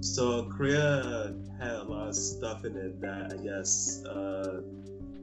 So 0.00 0.50
Korea 0.50 1.34
had 1.60 1.72
a 1.72 1.84
lot 1.84 2.08
of 2.08 2.16
stuff 2.16 2.64
in 2.64 2.76
it 2.76 3.00
that 3.00 3.32
I 3.32 3.42
guess 3.42 4.04
uh, 4.04 4.62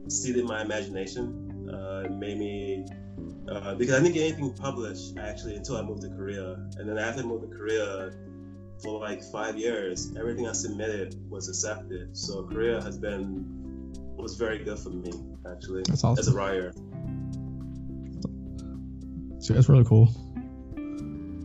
seeded 0.08 0.44
my 0.44 0.62
imagination. 0.62 1.68
Uh, 1.70 2.08
made 2.10 2.38
me 2.38 2.86
uh, 3.48 3.74
because 3.74 3.94
I 3.94 4.02
didn't 4.02 4.14
get 4.14 4.28
anything 4.28 4.52
published 4.54 5.18
actually 5.18 5.56
until 5.56 5.76
I 5.76 5.82
moved 5.82 6.02
to 6.02 6.08
Korea, 6.08 6.54
and 6.78 6.88
then 6.88 6.98
after 6.98 7.22
I 7.22 7.24
moved 7.24 7.50
to 7.50 7.56
Korea 7.56 8.12
for 8.82 9.00
like 9.00 9.22
five 9.22 9.56
years, 9.56 10.12
everything 10.18 10.48
I 10.48 10.52
submitted 10.52 11.16
was 11.30 11.48
accepted. 11.48 12.16
So 12.16 12.44
Korea 12.44 12.82
has 12.82 12.98
been 12.98 13.60
was 14.16 14.36
very 14.36 14.58
good 14.58 14.78
for 14.78 14.90
me 14.90 15.12
actually 15.50 15.82
That's 15.88 16.04
as 16.04 16.28
a 16.28 16.34
writer. 16.34 16.74
So 19.40 19.54
that's 19.54 19.68
really 19.68 19.84
cool. 19.84 20.08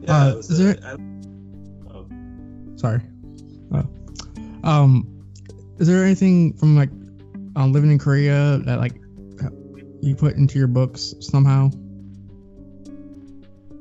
Yeah, 0.02 0.26
Uh, 0.26 0.38
is 0.38 0.60
a- 0.60 0.64
there- 0.64 0.98
oh. 1.90 2.08
Sorry. 2.76 3.02
Uh, 3.72 3.84
um, 4.64 5.08
is 5.80 5.88
there 5.88 6.04
anything 6.04 6.54
from 6.54 6.76
like 6.76 6.90
um, 7.56 7.72
living 7.72 7.90
in 7.92 7.98
Korea 7.98 8.60
that 8.66 8.80
like 8.80 8.94
you 10.02 10.16
put 10.16 10.36
into 10.36 10.60
your 10.60 10.68
books 10.68 11.16
somehow? 11.20 11.72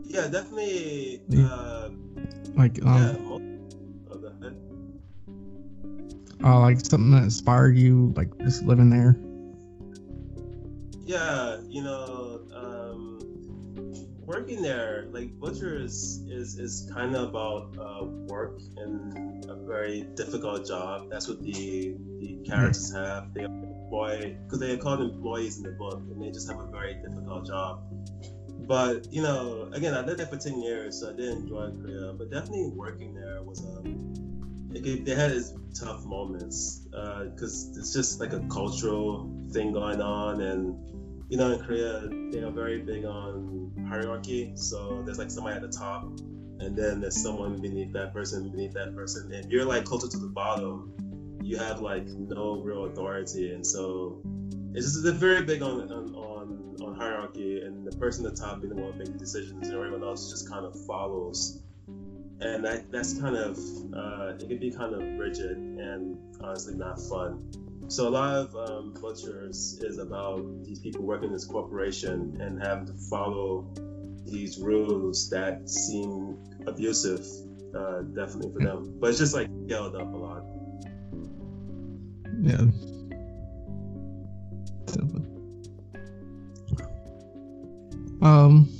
Yeah, 0.05 0.29
definitely. 0.29 1.21
Yeah. 1.29 1.47
Uh, 1.47 1.91
Like 2.57 2.79
um, 2.87 3.19
mo- 3.25 3.41
oh, 6.45 6.49
uh, 6.49 6.61
like 6.61 6.79
something 6.81 7.11
that 7.11 7.25
inspired 7.25 7.77
you, 7.77 8.13
like 8.17 8.31
just 8.39 8.63
living 8.63 8.91
there. 8.91 9.17
Yeah, 11.05 11.59
you 11.69 11.83
know, 11.83 12.41
working 14.27 14.63
there, 14.63 15.07
like 15.11 15.39
butchers, 15.39 16.23
is 16.29 16.59
is 16.59 16.91
kind 16.93 17.15
of 17.15 17.29
about 17.29 17.77
uh, 17.79 18.05
work 18.05 18.61
and 18.77 19.45
a 19.51 19.55
very 19.55 20.03
difficult 20.15 20.67
job. 20.67 21.11
That's 21.11 21.29
what 21.29 21.43
the 21.43 21.97
the 22.21 22.39
characters 22.47 22.93
have. 22.93 23.33
They 23.35 23.43
employ 23.43 24.37
because 24.45 24.61
they 24.61 24.73
are 24.73 24.79
called 24.79 25.01
employees 25.01 25.59
in 25.59 25.65
the 25.65 25.73
book, 25.73 26.01
and 26.11 26.23
they 26.23 26.31
just 26.31 26.49
have 26.49 26.61
a 26.61 26.67
very 26.67 26.95
difficult 26.95 27.47
job. 27.47 27.83
But 28.67 29.13
you 29.13 29.23
know, 29.23 29.69
again, 29.73 29.95
I 29.95 30.01
lived 30.01 30.19
there 30.19 30.27
for 30.27 30.37
ten 30.37 30.61
years, 30.63 31.01
so 31.01 31.11
I 31.11 31.17
did 31.17 31.29
enjoy 31.29 31.71
Korea. 31.83 32.13
But 32.13 32.31
definitely 32.31 32.73
working 32.75 33.15
there 33.15 33.43
was 33.43 33.61
um, 33.61 34.15
it, 34.73 35.05
they 35.05 35.15
had 35.15 35.33
its 35.33 35.53
tough 35.79 36.05
moments 36.05 36.87
because 36.91 37.77
it's 37.77 37.93
just 37.93 38.21
like 38.21 38.33
a 38.33 38.41
cultural 38.51 39.31
thing 39.53 39.73
going 39.73 40.01
on, 40.01 40.41
and 40.41 40.94
you 41.29 41.37
know, 41.37 41.53
in 41.53 41.61
Korea, 41.61 42.09
they 42.31 42.41
are 42.41 42.51
very 42.51 42.83
big 42.83 43.05
on 43.05 43.73
hierarchy. 43.89 44.53
So 44.57 45.03
there's 45.05 45.19
like 45.19 45.31
somebody 45.31 45.57
at 45.57 45.63
the 45.63 45.69
top, 45.69 46.05
and 46.61 46.77
then 46.77 47.01
there's 47.01 47.21
someone 47.21 47.61
beneath 47.61 47.93
that 47.93 48.13
person, 48.13 48.51
beneath 48.51 48.73
that 48.75 48.95
person, 48.95 49.33
and 49.33 49.51
you're 49.51 49.65
like 49.65 49.85
closer 49.85 50.09
to 50.09 50.19
the 50.19 50.29
bottom. 50.29 50.93
You 51.43 51.59
have 51.59 51.81
like 51.81 52.07
no 52.07 52.61
real 52.61 52.85
authority, 52.85 53.53
and 53.53 53.67
so 53.67 54.21
it's 54.75 54.87
just 54.87 55.03
they're 55.03 55.13
very 55.13 55.45
big 55.45 55.63
on 55.63 55.91
on, 55.91 56.15
on, 56.15 56.77
on 56.83 56.95
hierarchy, 56.95 57.61
and 57.63 57.87
the 57.87 57.97
person 57.97 58.27
at 58.27 58.37
the 58.37 58.43
top 58.43 58.61
being 58.61 58.75
the 58.75 58.81
one 58.81 58.99
making 58.99 59.19
decisions, 59.19 59.67
and 59.67 59.77
everyone 59.77 60.03
else 60.03 60.31
just 60.31 60.49
kind 60.49 60.65
of 60.65 60.79
follows. 60.87 61.61
And 62.41 62.65
that 62.65 62.91
that's 62.91 63.19
kind 63.19 63.37
of 63.37 63.59
uh, 63.95 64.35
it 64.39 64.49
can 64.49 64.59
be 64.59 64.71
kind 64.71 64.95
of 64.95 65.01
rigid 65.19 65.57
and 65.57 66.19
honestly 66.41 66.75
not 66.75 67.01
fun. 67.01 67.51
So 67.89 68.09
a 68.09 68.11
lot 68.11 68.35
of 68.35 68.57
um, 68.57 68.95
butchers 69.01 69.79
is 69.83 69.99
about 69.99 70.65
these 70.65 70.81
people 70.81 71.03
working 71.03 71.29
in 71.29 71.33
this 71.33 71.45
corporation 71.45 72.39
and 72.41 72.61
having 72.61 72.87
to 72.87 72.95
follow 73.11 73.73
these 74.27 74.59
rules 74.59 75.31
that 75.31 75.69
seem 75.69 76.39
abusive, 76.67 77.25
uh, 77.75 78.03
definitely 78.03 78.53
for 78.53 78.61
them. 78.61 78.99
But 78.99 79.11
it's 79.11 79.19
just 79.19 79.35
like 79.35 79.49
scaled 79.67 79.95
up 79.95 80.13
a 80.13 80.17
lot. 80.17 80.43
Yeah. 82.43 82.67
Um. 88.23 88.71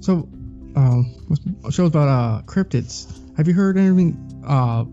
So, 0.00 0.28
um, 0.76 1.12
shows 1.70 1.88
about 1.88 2.08
uh 2.08 2.42
cryptids. 2.42 3.12
Have 3.36 3.48
you 3.48 3.54
heard 3.54 3.76
anything 3.76 4.42
uh 4.46 4.84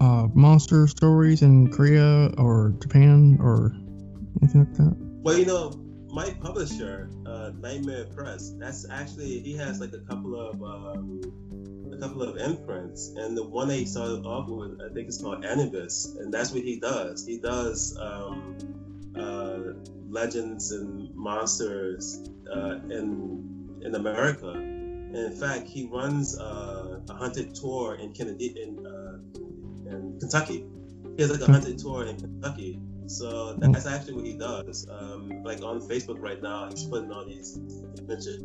uh 0.00 0.28
monster 0.34 0.86
stories 0.86 1.42
in 1.42 1.70
Korea 1.70 2.30
or 2.38 2.74
Japan 2.80 3.38
or 3.40 3.72
anything 4.40 4.64
like 4.64 4.74
that? 4.74 4.96
Well, 5.22 5.36
you 5.36 5.46
know, 5.46 5.72
my 6.12 6.30
publisher, 6.40 7.10
uh, 7.26 7.50
Nightmare 7.60 8.06
Press, 8.06 8.54
that's 8.58 8.88
actually 8.90 9.40
he 9.40 9.56
has 9.56 9.80
like 9.80 9.92
a 9.92 9.98
couple 9.98 10.38
of 10.38 10.62
um, 10.62 11.20
a 11.92 11.96
couple 11.96 12.22
of 12.22 12.36
imprints, 12.36 13.12
and 13.16 13.36
the 13.36 13.44
one 13.44 13.68
that 13.68 13.76
he 13.76 13.84
started 13.84 14.24
off 14.24 14.48
with, 14.48 14.80
I 14.80 14.92
think 14.92 15.08
it's 15.08 15.20
called 15.20 15.44
Anubis, 15.44 16.16
and 16.18 16.32
that's 16.32 16.52
what 16.52 16.62
he 16.62 16.80
does. 16.80 17.26
He 17.26 17.38
does 17.38 17.98
um, 18.00 18.56
uh, 19.16 19.58
legends 20.08 20.72
and 20.72 21.14
monsters 21.14 22.20
uh, 22.50 22.76
in 22.90 23.80
in 23.82 23.94
America. 23.94 24.50
And 24.50 25.16
in 25.16 25.32
fact, 25.32 25.66
he 25.66 25.88
runs 25.90 26.38
uh, 26.38 27.00
a 27.08 27.12
haunted 27.12 27.54
tour 27.54 27.94
in 27.94 28.12
Kennedy 28.12 28.54
in 28.60 28.84
Kentucky. 30.18 30.64
He 31.16 31.22
has 31.22 31.30
like 31.30 31.40
a 31.40 31.50
haunted 31.50 31.78
tour 31.78 32.06
in 32.06 32.16
Kentucky. 32.16 32.80
So 33.06 33.54
that's 33.54 33.86
actually 33.86 34.14
what 34.14 34.26
he 34.26 34.34
does. 34.34 34.86
Um, 34.90 35.42
like 35.42 35.62
on 35.62 35.80
Facebook 35.80 36.20
right 36.20 36.42
now, 36.42 36.68
he's 36.70 36.84
putting 36.84 37.10
all 37.10 37.24
these 37.24 37.58
images. 37.98 38.42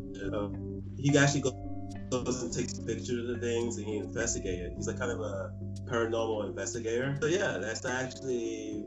He 0.97 1.17
actually 1.17 1.41
goes 1.41 2.43
and 2.43 2.53
takes 2.53 2.79
pictures 2.79 3.29
of 3.29 3.41
things 3.41 3.77
and 3.77 3.85
he 3.85 3.97
investigates 3.97 4.61
it. 4.61 4.73
He's 4.75 4.87
like 4.87 4.99
kind 4.99 5.11
of 5.11 5.19
a 5.19 5.51
paranormal 5.85 6.47
investigator. 6.47 7.17
So 7.21 7.27
yeah, 7.27 7.57
that's 7.59 7.85
actually 7.85 8.85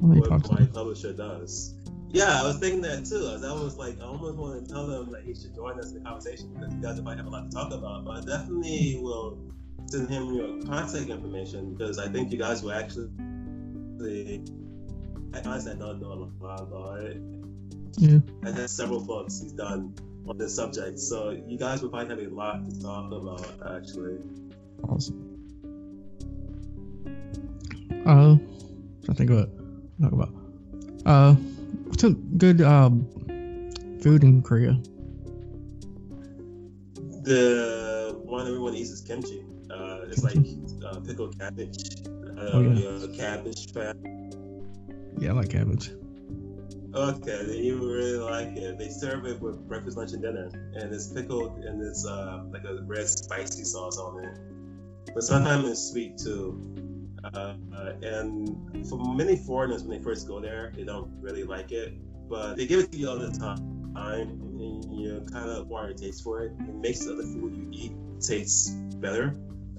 Well, 0.00 0.20
what 0.28 0.50
my 0.50 0.66
publisher 0.66 1.12
does. 1.12 1.76
Yeah, 2.10 2.42
I 2.42 2.46
was 2.46 2.58
thinking 2.58 2.82
that 2.82 3.06
too. 3.06 3.26
I 3.26 3.52
was, 3.52 3.62
was 3.62 3.76
like, 3.76 4.00
I 4.00 4.04
almost 4.04 4.36
want 4.36 4.66
to 4.66 4.72
tell 4.72 4.90
him 4.90 5.10
that 5.12 5.22
he 5.22 5.34
should 5.34 5.54
join 5.54 5.78
us 5.78 5.92
in 5.92 6.02
the 6.02 6.04
conversation 6.04 6.52
because 6.52 6.74
you 6.74 6.82
guys 6.82 7.00
might 7.00 7.16
have 7.16 7.26
a 7.26 7.30
lot 7.30 7.50
to 7.50 7.56
talk 7.56 7.72
about. 7.72 8.04
But 8.04 8.18
I 8.18 8.20
definitely 8.20 8.98
will 9.00 9.38
send 9.92 10.08
him 10.08 10.34
your 10.34 10.58
contact 10.62 11.10
information 11.10 11.74
because 11.74 11.98
I 11.98 12.08
think 12.08 12.32
you 12.32 12.38
guys 12.38 12.62
will 12.62 12.72
actually. 12.72 13.10
I 15.34 15.40
honestly 15.44 15.74
don't 15.78 16.00
know 16.00 16.12
a 16.12 16.44
lot 16.44 16.60
about 16.60 17.00
it. 17.00 17.18
Yeah. 17.98 18.18
I 18.42 18.50
had 18.50 18.70
several 18.70 19.04
books 19.04 19.40
he's 19.40 19.52
done 19.52 19.94
on 20.26 20.38
this 20.38 20.54
subject, 20.54 20.98
so 20.98 21.30
you 21.46 21.58
guys 21.58 21.82
will 21.82 21.90
probably 21.90 22.08
have 22.08 22.32
a 22.32 22.34
lot 22.34 22.68
to 22.68 22.80
talk 22.80 23.12
about 23.12 23.76
actually. 23.76 24.18
Awesome. 24.88 25.28
Uh, 28.06 28.36
I 29.10 29.14
think 29.14 29.30
what 29.30 29.50
talk 30.00 30.12
about. 30.12 30.34
Uh, 31.04 31.34
what's 31.84 32.04
a 32.04 32.10
good 32.10 32.62
uh 32.62 32.90
food 34.00 34.24
in 34.24 34.42
Korea? 34.42 34.72
The 37.24 37.91
one 38.32 38.46
everyone 38.46 38.74
eats 38.74 38.90
is 38.90 39.02
kimchi. 39.02 39.44
Uh, 39.70 40.00
it's 40.08 40.24
like 40.24 40.36
uh, 40.86 40.98
pickled 41.00 41.38
cabbage. 41.38 41.76
Uh, 42.06 42.50
Oh, 42.54 42.60
yeah. 42.60 43.06
cabbage 43.14 43.72
fan. 43.72 43.94
Yeah, 45.18 45.30
I 45.30 45.32
like 45.34 45.50
cabbage. 45.50 45.92
Okay, 46.94 47.44
then 47.44 47.58
you 47.62 47.76
really 47.76 48.18
like 48.18 48.56
it. 48.56 48.78
They 48.78 48.88
serve 48.88 49.26
it 49.26 49.40
with 49.40 49.68
breakfast, 49.68 49.96
lunch, 49.96 50.12
and 50.12 50.22
dinner, 50.22 50.48
and 50.74 50.92
it's 50.92 51.08
pickled 51.08 51.58
and 51.58 51.82
it's 51.82 52.06
uh, 52.06 52.42
like 52.50 52.64
a 52.64 52.82
red 52.82 53.06
spicy 53.06 53.64
sauce 53.64 53.98
on 53.98 54.24
it. 54.24 55.14
But 55.14 55.22
sometimes 55.22 55.68
it's 55.68 55.90
sweet 55.90 56.16
too. 56.16 56.60
Uh, 57.22 57.54
uh, 57.76 57.92
and 58.02 58.88
for 58.88 58.98
many 59.14 59.36
foreigners, 59.36 59.84
when 59.84 59.96
they 59.96 60.02
first 60.02 60.26
go 60.26 60.40
there, 60.40 60.72
they 60.74 60.84
don't 60.84 61.10
really 61.20 61.44
like 61.44 61.70
it, 61.70 61.94
but 62.28 62.56
they 62.56 62.66
give 62.66 62.80
it 62.80 62.92
to 62.92 62.98
you 62.98 63.08
all 63.10 63.18
the 63.18 63.30
time, 63.30 63.60
and 63.94 65.00
you 65.00 65.24
kind 65.30 65.48
of 65.48 65.62
acquire 65.64 65.90
a 65.90 65.94
taste 65.94 66.24
for 66.24 66.42
it. 66.44 66.52
It 66.60 66.74
makes 66.74 67.04
the 67.04 67.12
other 67.12 67.22
food 67.22 67.54
you 67.54 67.68
eat 67.72 67.92
taste 68.22 68.74
better. 69.00 69.34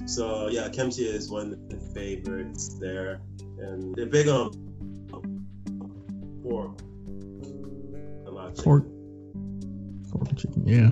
So 0.06 0.50
yeah, 0.50 0.70
kimchi 0.70 1.06
is 1.06 1.30
one 1.30 1.54
of 1.54 1.70
the 1.70 1.78
favorites 1.94 2.76
there, 2.80 3.22
and 3.58 3.96
they're 3.96 4.06
big 4.06 4.28
on 4.28 4.52
pork. 6.44 6.82
A 8.28 8.32
lot 8.32 8.48
of. 8.48 8.58
Pork. 8.58 8.86
Pork 10.12 10.36
chicken. 10.38 10.68
Yeah. 10.68 10.92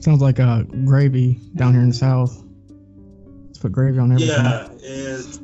Sounds 0.00 0.22
like 0.22 0.38
a 0.38 0.64
gravy 0.84 1.40
down 1.56 1.72
here 1.74 1.82
in 1.82 1.88
the 1.90 1.94
south. 1.94 2.42
Let's 3.46 3.58
put 3.58 3.72
gravy 3.72 3.98
on 3.98 4.12
everything. 4.12 4.44
Yeah, 4.44 4.68
it's 4.80 5.40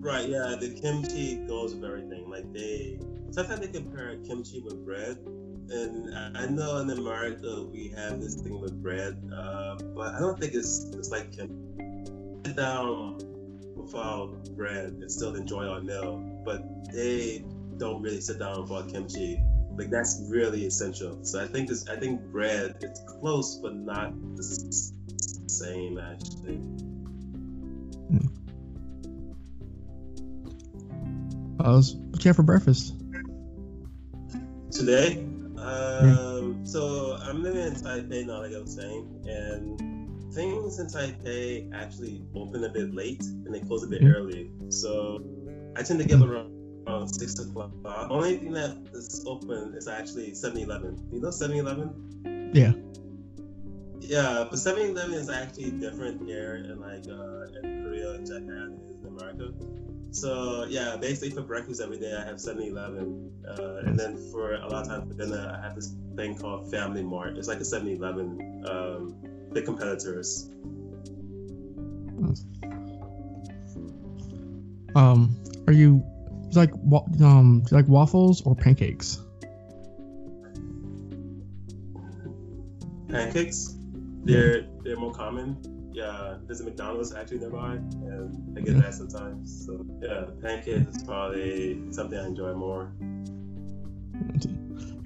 right. 0.00 0.28
Yeah, 0.28 0.56
the 0.58 0.70
kimchi 0.80 1.36
goes 1.46 1.74
with 1.74 1.84
everything. 1.84 2.30
Like 2.30 2.50
they 2.52 2.98
sometimes 3.32 3.60
they 3.60 3.68
compare 3.68 4.16
kimchi 4.26 4.60
with 4.60 4.84
bread, 4.84 5.18
and 5.70 6.36
I 6.36 6.46
know 6.46 6.78
in 6.78 6.90
America 6.90 7.64
we 7.70 7.88
have 7.96 8.20
this 8.20 8.34
thing 8.36 8.60
with 8.60 8.80
bread, 8.82 9.16
uh, 9.34 9.76
but 9.94 10.14
I 10.14 10.20
don't 10.20 10.38
think 10.38 10.54
it's 10.54 10.84
it's 10.92 11.10
like 11.10 11.32
kimchi. 11.32 11.54
Sit 12.44 12.56
down 12.56 13.18
without 13.74 14.56
bread 14.56 14.84
and 15.00 15.10
still 15.10 15.34
enjoy 15.34 15.66
our 15.66 15.80
meal, 15.80 16.18
but 16.44 16.62
they 16.92 17.44
don't 17.78 18.02
really 18.02 18.20
sit 18.20 18.38
down 18.38 18.62
without 18.62 18.88
kimchi. 18.88 19.40
Like 19.76 19.90
that's 19.90 20.22
really 20.28 20.66
essential. 20.66 21.18
So 21.24 21.42
I 21.42 21.46
think 21.46 21.68
this. 21.68 21.88
I 21.88 21.96
think 21.96 22.20
bread 22.32 22.76
it's 22.80 23.00
close, 23.06 23.58
but 23.58 23.74
not 23.74 24.12
the 24.36 24.42
same 25.48 25.98
actually. 25.98 26.60
Uh, 31.58 31.82
what 31.82 32.24
you 32.24 32.28
have 32.28 32.36
for 32.36 32.42
breakfast? 32.44 32.94
Today, 34.70 35.25
um, 35.66 36.66
so 36.66 37.16
I'm 37.22 37.42
living 37.42 37.66
in 37.66 37.74
Taipei 37.74 38.26
now, 38.26 38.42
like 38.42 38.54
I 38.54 38.60
was 38.60 38.74
saying, 38.74 39.06
and 39.26 40.32
things 40.32 40.78
in 40.78 40.86
Taipei 40.86 41.72
actually 41.74 42.22
open 42.34 42.64
a 42.64 42.68
bit 42.68 42.94
late 42.94 43.22
and 43.22 43.54
they 43.54 43.60
close 43.60 43.82
a 43.82 43.86
bit 43.86 44.02
Mhm. 44.02 44.14
early. 44.14 44.50
So 44.68 45.22
I 45.76 45.82
tend 45.82 45.98
to 46.00 46.06
get 46.06 46.20
around, 46.20 46.52
around 46.86 47.08
six 47.08 47.38
o'clock. 47.38 47.70
The 47.82 48.08
Only 48.10 48.36
thing 48.36 48.52
that 48.52 48.76
is 48.92 49.24
open 49.26 49.74
is 49.74 49.88
actually 49.88 50.32
7-Eleven. 50.32 50.98
You 51.12 51.20
know 51.20 51.28
7-Eleven? 51.30 52.50
Yeah. 52.54 52.72
Yeah, 54.00 54.46
but 54.48 54.58
7-Eleven 54.58 55.14
is 55.14 55.30
actually 55.30 55.70
different 55.72 56.22
here 56.28 56.56
in 56.56 56.80
like 56.80 57.08
uh, 57.08 57.58
in 57.62 57.82
Korea, 57.84 58.18
Japan, 58.18 58.78
and 58.86 59.04
in 59.04 59.08
America. 59.08 59.52
So 60.16 60.64
yeah, 60.64 60.96
basically 60.96 61.28
for 61.28 61.42
breakfast 61.42 61.82
every 61.82 61.98
day 61.98 62.16
I 62.18 62.24
have 62.24 62.36
7-Eleven, 62.36 63.32
uh, 63.46 63.82
and 63.84 63.98
then 63.98 64.16
for 64.32 64.54
a 64.54 64.66
lot 64.66 64.84
of 64.84 64.88
times 64.88 65.12
for 65.12 65.22
dinner 65.22 65.54
I 65.54 65.62
have 65.62 65.74
this 65.74 65.92
thing 66.16 66.38
called 66.38 66.70
Family 66.70 67.02
Mart. 67.02 67.36
It's 67.36 67.48
like 67.48 67.58
a 67.58 67.64
7-Eleven, 67.64 68.64
um, 68.66 69.14
the 69.52 69.60
competitors. 69.60 70.48
Um, 74.94 75.36
are 75.66 75.74
you 75.74 76.02
like 76.54 76.72
um 77.20 77.62
like 77.70 77.86
waffles 77.86 78.40
or 78.40 78.56
pancakes? 78.56 79.20
Pancakes, 83.10 83.76
they're 84.24 84.66
they're 84.82 84.96
more 84.96 85.12
common 85.12 85.75
yeah, 85.96 86.34
there's 86.46 86.60
a 86.60 86.64
McDonald's 86.64 87.14
actually 87.14 87.38
nearby, 87.38 87.72
and 87.72 88.58
I 88.58 88.60
get 88.60 88.78
that 88.82 88.92
sometimes. 88.92 89.64
So 89.64 89.82
yeah, 90.02 90.26
pancakes 90.42 90.94
is 90.94 91.02
probably 91.04 91.90
something 91.90 92.18
I 92.18 92.26
enjoy 92.26 92.52
more. 92.52 92.92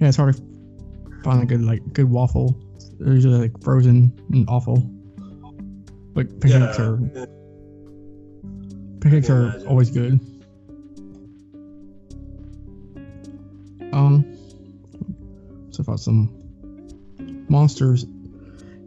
Yeah, 0.01 0.09
it's 0.09 0.17
hard 0.17 0.35
to 0.35 0.43
find 1.23 1.43
a 1.43 1.45
good 1.45 1.61
like 1.61 1.93
good 1.93 2.11
waffle. 2.11 2.59
They're 2.99 3.13
usually 3.13 3.39
like 3.39 3.63
frozen 3.63 4.11
and 4.33 4.45
awful. 4.49 4.83
Like 6.13 6.27
pancakes 6.41 6.77
yeah. 6.77 6.85
are 6.85 6.97
pancakes 8.99 9.29
are 9.29 9.43
imagine. 9.43 9.67
always 9.67 9.91
good. 9.91 10.19
Um, 13.93 14.37
so 15.69 15.83
about 15.83 16.01
some 16.01 16.35
monsters 17.47 18.03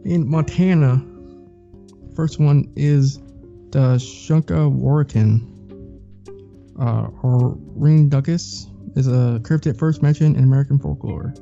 in 0.03 0.29
Montana 0.29 1.03
First 2.15 2.39
one 2.39 2.71
is 2.77 3.17
the 3.71 3.97
Shunka 3.97 4.71
Warakin, 4.71 5.41
uh, 6.79 7.09
or 7.21 7.57
Ringdocus, 7.75 8.67
is 8.95 9.07
a 9.07 9.41
cryptid 9.43 9.77
first 9.77 10.01
mentioned 10.01 10.37
in 10.37 10.45
American 10.45 10.79
folklore. 10.79 11.33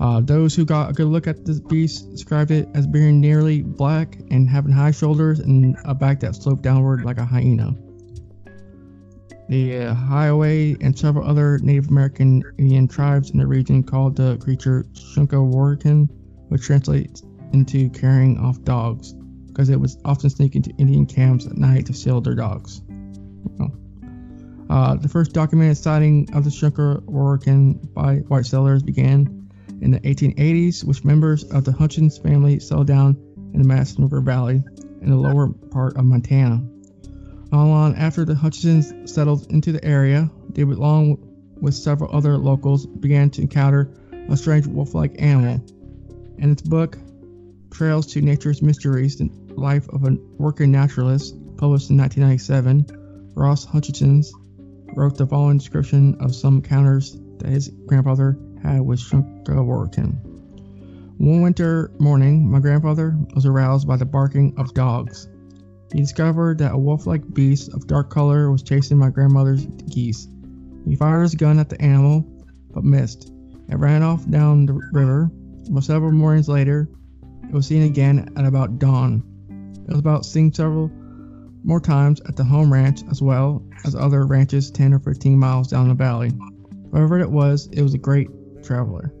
Uh, 0.00 0.20
those 0.20 0.54
who 0.54 0.64
got 0.64 0.90
a 0.90 0.92
good 0.92 1.08
look 1.08 1.26
at 1.26 1.44
this 1.44 1.58
beast 1.58 2.12
described 2.12 2.52
it 2.52 2.68
as 2.74 2.86
being 2.86 3.20
nearly 3.20 3.62
black 3.62 4.16
and 4.30 4.48
having 4.48 4.70
high 4.70 4.92
shoulders 4.92 5.40
and 5.40 5.76
a 5.84 5.94
back 5.94 6.20
that 6.20 6.36
sloped 6.36 6.62
downward 6.62 7.04
like 7.04 7.18
a 7.18 7.24
hyena. 7.24 7.74
The 9.48 9.78
uh, 9.78 9.94
Hiawatha 9.94 10.76
and 10.80 10.96
several 10.96 11.28
other 11.28 11.58
Native 11.58 11.88
American 11.88 12.44
Indian 12.56 12.86
tribes 12.86 13.30
in 13.30 13.38
the 13.38 13.46
region 13.48 13.82
called 13.82 14.14
the 14.14 14.36
creature 14.38 14.86
Shunka 14.92 15.34
Warakin, 15.34 16.08
which 16.50 16.62
translates 16.62 17.24
into 17.52 17.90
carrying 17.90 18.38
off 18.38 18.62
dogs 18.62 19.14
because 19.54 19.68
it 19.68 19.78
would 19.78 19.90
often 20.04 20.28
sneak 20.28 20.56
into 20.56 20.70
Indian 20.78 21.06
camps 21.06 21.46
at 21.46 21.56
night 21.56 21.86
to 21.86 21.92
steal 21.92 22.20
their 22.20 22.34
dogs. 22.34 22.82
Uh, 24.68 24.96
the 24.96 25.08
first 25.08 25.32
documented 25.32 25.76
sighting 25.76 26.28
of 26.34 26.42
the 26.42 26.50
Shunka 26.50 27.00
Warakin 27.02 27.92
by 27.94 28.16
white 28.16 28.46
settlers 28.46 28.82
began 28.82 29.48
in 29.80 29.92
the 29.92 30.00
1880s, 30.00 30.82
with 30.82 31.04
members 31.04 31.44
of 31.44 31.64
the 31.64 31.70
Hutchins 31.70 32.18
family 32.18 32.58
settled 32.58 32.88
down 32.88 33.16
in 33.52 33.62
the 33.62 33.68
Madison 33.68 34.02
River 34.02 34.20
Valley 34.20 34.64
in 35.02 35.10
the 35.10 35.16
lower 35.16 35.48
part 35.70 35.96
of 35.96 36.04
Montana. 36.04 36.60
Not 37.52 37.64
long 37.66 37.94
after 37.94 38.24
the 38.24 38.34
Hutchins 38.34 38.92
settled 39.04 39.46
into 39.52 39.70
the 39.70 39.84
area, 39.84 40.28
they, 40.48 40.62
along 40.62 41.18
with 41.60 41.74
several 41.74 42.14
other 42.16 42.36
locals, 42.36 42.86
began 42.86 43.30
to 43.30 43.42
encounter 43.42 43.90
a 44.28 44.36
strange 44.36 44.66
wolf-like 44.66 45.22
animal. 45.22 45.64
In 46.38 46.50
its 46.50 46.62
book, 46.62 46.98
Trails 47.70 48.06
to 48.14 48.22
Nature's 48.22 48.62
Mysteries, 48.62 49.20
Life 49.56 49.88
of 49.90 50.04
a 50.04 50.16
Working 50.38 50.72
Naturalist, 50.72 51.34
published 51.56 51.90
in 51.90 51.96
1997, 51.96 53.32
Ross 53.34 53.64
Hutchins 53.64 54.32
wrote 54.94 55.16
the 55.16 55.26
following 55.26 55.58
description 55.58 56.16
of 56.20 56.34
some 56.34 56.56
encounters 56.56 57.16
that 57.38 57.48
his 57.48 57.68
grandfather 57.86 58.38
had 58.62 58.80
with 58.80 59.00
Shunka 59.00 59.48
Warakin. 59.48 60.16
One 61.18 61.42
winter 61.42 61.90
morning, 61.98 62.50
my 62.50 62.60
grandfather 62.60 63.16
was 63.34 63.46
aroused 63.46 63.86
by 63.86 63.96
the 63.96 64.04
barking 64.04 64.54
of 64.58 64.74
dogs. 64.74 65.28
He 65.92 66.00
discovered 66.00 66.58
that 66.58 66.72
a 66.72 66.78
wolf 66.78 67.06
like 67.06 67.32
beast 67.32 67.72
of 67.72 67.86
dark 67.86 68.10
color 68.10 68.50
was 68.50 68.62
chasing 68.62 68.98
my 68.98 69.10
grandmother's 69.10 69.64
geese. 69.66 70.26
He 70.86 70.96
fired 70.96 71.22
his 71.22 71.34
gun 71.34 71.58
at 71.58 71.68
the 71.68 71.80
animal, 71.80 72.26
but 72.72 72.84
missed. 72.84 73.30
It 73.68 73.76
ran 73.76 74.02
off 74.02 74.28
down 74.28 74.66
the 74.66 74.74
river. 74.92 75.30
Several 75.80 76.12
mornings 76.12 76.48
later, 76.48 76.88
it 77.44 77.52
was 77.52 77.66
seen 77.66 77.84
again 77.84 78.28
at 78.36 78.44
about 78.44 78.78
dawn. 78.78 79.22
It 79.86 79.90
was 79.90 79.98
about 79.98 80.24
seen 80.24 80.52
several 80.52 80.90
more 81.62 81.80
times 81.80 82.20
at 82.22 82.36
the 82.36 82.44
home 82.44 82.72
ranch 82.72 83.02
as 83.10 83.20
well 83.20 83.62
as 83.84 83.94
other 83.94 84.26
ranches 84.26 84.70
10 84.70 84.94
or 84.94 84.98
15 84.98 85.38
miles 85.38 85.68
down 85.68 85.88
the 85.88 85.94
valley. 85.94 86.30
Wherever 86.90 87.18
it 87.18 87.30
was, 87.30 87.68
it 87.72 87.82
was 87.82 87.94
a 87.94 87.98
great 87.98 88.28
traveler. 88.62 89.12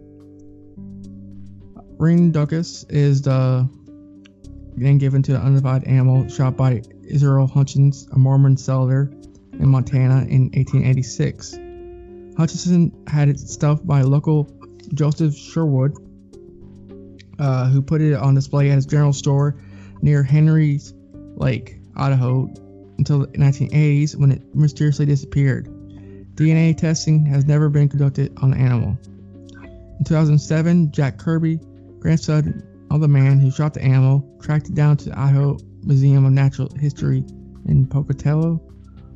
Ringdocus 1.98 2.84
is 2.88 3.22
the 3.22 3.68
name 4.76 4.98
given 4.98 5.22
to 5.22 5.32
the 5.32 5.38
unidentified 5.38 5.84
animal 5.84 6.28
shot 6.28 6.56
by 6.56 6.82
Israel 7.02 7.46
Hutchins, 7.46 8.08
a 8.12 8.18
Mormon 8.18 8.56
settler 8.56 9.10
in 9.52 9.68
Montana 9.68 10.26
in 10.28 10.50
1886. 10.54 11.58
Hutchinson 12.36 13.04
had 13.06 13.28
it 13.28 13.38
stuffed 13.38 13.86
by 13.86 14.02
local 14.02 14.50
Joseph 14.92 15.34
Sherwood, 15.34 15.96
uh, 17.38 17.68
who 17.68 17.82
put 17.82 18.00
it 18.00 18.14
on 18.14 18.34
display 18.34 18.70
at 18.70 18.76
his 18.76 18.86
general 18.86 19.12
store 19.12 19.56
near 20.04 20.22
Henry's 20.22 20.92
Lake, 21.34 21.78
Idaho, 21.96 22.52
until 22.98 23.20
the 23.20 23.26
1980s 23.28 24.14
when 24.14 24.32
it 24.32 24.54
mysteriously 24.54 25.06
disappeared. 25.06 25.66
DNA 26.34 26.76
testing 26.76 27.24
has 27.24 27.46
never 27.46 27.70
been 27.70 27.88
conducted 27.88 28.36
on 28.42 28.50
the 28.50 28.56
animal. 28.58 28.98
In 29.98 30.04
2007, 30.04 30.92
Jack 30.92 31.16
Kirby, 31.16 31.58
grandson 32.00 32.62
of 32.90 33.00
the 33.00 33.08
man 33.08 33.40
who 33.40 33.50
shot 33.50 33.72
the 33.72 33.82
animal, 33.82 34.38
tracked 34.42 34.68
it 34.68 34.74
down 34.74 34.98
to 34.98 35.06
the 35.06 35.18
Idaho 35.18 35.56
Museum 35.84 36.26
of 36.26 36.32
Natural 36.32 36.68
History 36.78 37.24
in 37.66 37.86
Pocatello. 37.86 38.60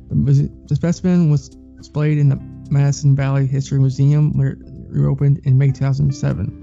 The, 0.09 0.49
the 0.65 0.75
specimen 0.75 1.29
was 1.29 1.49
displayed 1.77 2.17
in 2.17 2.29
the 2.29 2.39
Madison 2.71 3.15
Valley 3.15 3.45
History 3.45 3.79
Museum, 3.79 4.35
where 4.35 4.53
it 4.53 4.57
reopened 4.89 5.41
in 5.43 5.57
May 5.57 5.71
2007. 5.71 6.58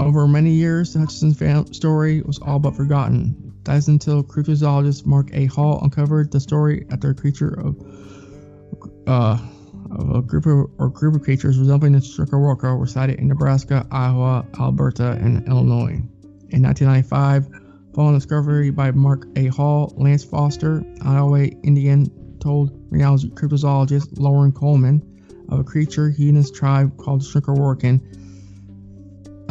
Over 0.00 0.26
many 0.26 0.52
years, 0.52 0.94
the 0.94 1.00
Hutchinson 1.00 1.74
story 1.74 2.22
was 2.22 2.38
all 2.38 2.58
but 2.58 2.74
forgotten. 2.74 3.52
That 3.64 3.76
is 3.76 3.88
until 3.88 4.24
cryptozoologist 4.24 5.04
Mark 5.04 5.28
A. 5.34 5.44
Hall 5.44 5.78
uncovered 5.82 6.32
the 6.32 6.40
story 6.40 6.86
after 6.90 7.10
a 7.10 7.14
creature 7.14 7.52
of, 7.60 7.76
uh, 9.06 9.38
of 9.90 10.16
a 10.16 10.22
group 10.22 10.46
of 10.46 10.70
or 10.78 10.88
group 10.88 11.16
of 11.16 11.22
creatures 11.22 11.58
resembling 11.58 11.92
the 11.92 11.98
Shunka 11.98 12.78
were 12.78 12.86
sighted 12.86 13.18
in 13.18 13.28
Nebraska, 13.28 13.86
Iowa, 13.90 14.46
Alberta, 14.58 15.18
and 15.20 15.46
Illinois. 15.46 16.00
In 16.48 16.62
1995, 16.62 17.48
following 17.94 18.14
discovery 18.14 18.70
by 18.70 18.92
Mark 18.92 19.26
A. 19.36 19.48
Hall, 19.48 19.92
Lance 19.98 20.24
Foster, 20.24 20.82
Iowa 21.02 21.42
Indian, 21.62 22.38
told 22.40 22.72
renowned 22.88 23.20
cryptozoologist 23.34 24.18
Loren 24.18 24.52
Coleman 24.52 25.02
of 25.50 25.60
a 25.60 25.64
creature 25.64 26.08
he 26.08 26.28
and 26.28 26.38
his 26.38 26.50
tribe 26.50 26.96
called 26.96 27.20
Shunka 27.20 27.54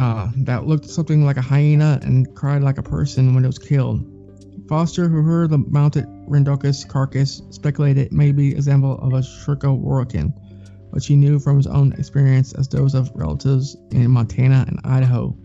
uh, 0.00 0.30
that 0.34 0.66
looked 0.66 0.88
something 0.88 1.26
like 1.26 1.36
a 1.36 1.42
hyena 1.42 2.00
and 2.02 2.34
cried 2.34 2.62
like 2.62 2.78
a 2.78 2.82
person 2.82 3.34
when 3.34 3.44
it 3.44 3.46
was 3.46 3.58
killed. 3.58 4.02
Foster, 4.66 5.08
who 5.08 5.22
heard 5.22 5.50
the 5.50 5.58
mounted 5.58 6.06
Ringdocus 6.26 6.84
carcass, 6.84 7.42
speculated 7.50 8.06
it 8.06 8.12
may 8.12 8.32
be 8.32 8.52
a 8.52 8.56
example 8.56 8.98
of 8.98 9.12
a 9.12 9.18
Shunka 9.18 9.68
Warakin, 9.78 10.32
which 10.90 11.06
he 11.06 11.16
knew 11.16 11.38
from 11.38 11.58
his 11.58 11.66
own 11.66 11.92
experience 11.92 12.54
as 12.54 12.66
those 12.68 12.94
of 12.94 13.10
relatives 13.14 13.76
in 13.90 14.10
Montana 14.10 14.64
and 14.66 14.80
Idaho. 14.84 15.36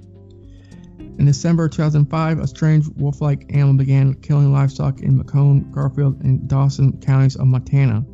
In 0.99 1.25
December 1.25 1.67
2005, 1.67 2.39
a 2.39 2.47
strange 2.47 2.87
wolf-like 2.95 3.53
animal 3.53 3.75
began 3.75 4.13
killing 4.13 4.53
livestock 4.53 5.01
in 5.01 5.21
McCone, 5.21 5.69
Garfield, 5.71 6.23
and 6.23 6.47
Dawson 6.47 6.99
counties 7.01 7.35
of 7.35 7.47
Montana. 7.47 8.05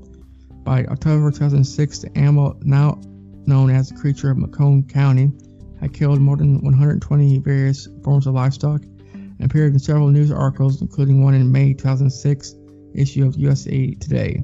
By 0.64 0.86
October 0.86 1.30
2006, 1.30 2.00
the 2.00 2.18
animal, 2.18 2.58
now 2.64 3.00
known 3.46 3.70
as 3.70 3.90
the 3.90 3.96
creature 3.96 4.32
of 4.32 4.38
McCone 4.38 4.88
County, 4.88 5.32
had 5.82 5.94
killed 5.94 6.22
more 6.22 6.38
than 6.38 6.62
120 6.62 7.40
various 7.40 7.88
forms 8.04 8.28
of 8.28 8.36
livestock 8.36 8.82
and 9.14 9.42
appeared 9.44 9.74
in 9.74 9.80
several 9.80 10.10
news 10.10 10.32
articles, 10.32 10.82
including 10.82 11.24
one 11.24 11.34
in 11.34 11.52
May 11.52 11.74
2006 11.74 12.56
issue 12.94 13.26
of 13.26 13.36
USA 13.36 13.92
Today. 13.96 14.44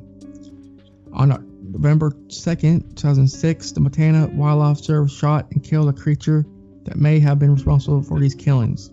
On 1.13 1.29
November 1.71 2.11
2nd, 2.27 2.95
2006, 2.95 3.71
the 3.71 3.79
Montana 3.79 4.27
Wildlife 4.33 4.79
Service 4.79 5.15
shot 5.15 5.51
and 5.51 5.63
killed 5.63 5.89
a 5.89 5.93
creature 5.93 6.45
that 6.85 6.97
may 6.97 7.19
have 7.19 7.37
been 7.37 7.53
responsible 7.53 8.01
for 8.01 8.19
these 8.19 8.33
killings. 8.35 8.89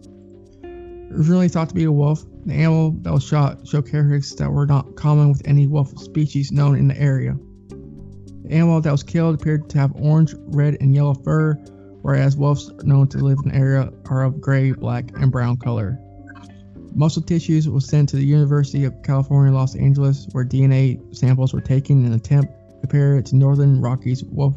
Originally 1.12 1.48
thought 1.48 1.68
to 1.68 1.74
be 1.74 1.85
a 1.85 1.92
wolf, 1.92 2.24
the 2.44 2.52
animal 2.52 2.90
that 3.02 3.12
was 3.12 3.24
shot 3.24 3.66
showed 3.66 3.88
characteristics 3.88 4.38
that 4.38 4.50
were 4.50 4.66
not 4.66 4.96
common 4.96 5.30
with 5.30 5.42
any 5.46 5.66
wolf 5.66 5.96
species 5.98 6.52
known 6.52 6.76
in 6.76 6.88
the 6.88 7.00
area. 7.00 7.37
The 8.42 8.50
animal 8.50 8.80
that 8.80 8.90
was 8.90 9.02
killed 9.02 9.40
appeared 9.40 9.70
to 9.70 9.78
have 9.78 9.92
orange, 9.94 10.35
red, 10.48 10.76
and 10.80 10.94
yellow 10.94 11.14
fur 11.14 11.57
whereas 12.05 12.37
wolves 12.37 12.71
known 12.83 13.09
to 13.09 13.17
live 13.17 13.38
in 13.45 13.51
the 13.51 13.57
area 13.57 13.90
are 14.11 14.25
of 14.25 14.38
gray, 14.38 14.73
black, 14.73 15.11
and 15.14 15.33
brown 15.33 15.57
color. 15.57 15.99
muscle 16.95 17.23
tissues 17.23 17.67
was 17.67 17.88
sent 17.88 18.11
to 18.11 18.17
the 18.17 18.25
University 18.25 18.85
of 18.85 19.03
California, 19.03 19.51
Los 19.51 19.75
Angeles, 19.75 20.29
where 20.33 20.45
DNA 20.45 21.17
samples 21.17 21.55
were 21.55 21.62
taken 21.62 22.05
in 22.05 22.12
an 22.12 22.12
attempt 22.12 22.53
to 22.53 22.81
compare 22.81 23.17
it 23.17 23.25
to 23.25 23.37
Northern 23.37 23.81
Rockies 23.81 24.23
wolf. 24.23 24.55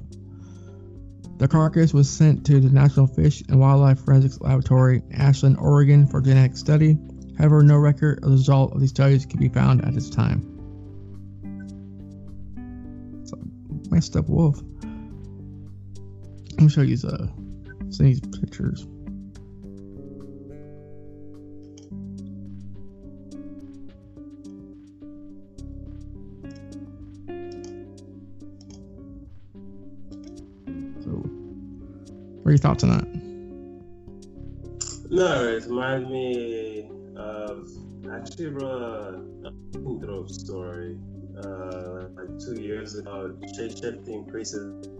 The 1.37 1.47
carcass 1.47 1.93
was 1.93 2.09
sent 2.09 2.45
to 2.47 2.59
the 2.59 2.69
National 2.69 3.07
Fish 3.07 3.41
and 3.47 3.61
Wildlife 3.61 4.03
Forensics 4.03 4.41
Laboratory 4.41 5.01
Ashland, 5.13 5.55
Oregon 5.57 6.05
for 6.05 6.19
genetic 6.19 6.57
study. 6.57 6.97
However, 7.37 7.63
no 7.63 7.77
record 7.77 8.17
of 8.25 8.29
the 8.29 8.35
result 8.35 8.73
of 8.73 8.81
these 8.81 8.89
studies 8.89 9.25
can 9.25 9.39
be 9.39 9.47
found 9.47 9.85
at 9.85 9.93
this 9.93 10.09
time. 10.09 10.43
It's 13.21 13.31
a 13.31 13.37
messed 13.89 14.17
up 14.17 14.27
wolf. 14.27 14.61
Let 16.57 16.63
me 16.63 16.69
show 16.69 16.81
you 16.81 16.95
uh, 17.07 17.27
some 17.91 18.07
these 18.07 18.19
pictures. 18.19 18.87
So 31.03 31.11
what 32.41 32.47
are 32.47 32.51
your 32.51 32.57
thoughts 32.57 32.83
on 32.83 32.89
that? 32.89 33.05
No, 35.11 35.47
it 35.47 35.63
reminds 35.67 36.09
me 36.09 36.89
of 37.15 37.69
actually 38.11 38.47
wrote 38.47 39.45
a 39.45 40.33
story 40.33 40.97
uh, 41.43 42.07
like 42.15 42.39
two 42.39 42.59
years 42.59 42.95
ago, 42.95 43.37
shape-shifting 43.55 44.11
increases 44.11 44.65
of 44.65 44.81
the 44.81 44.96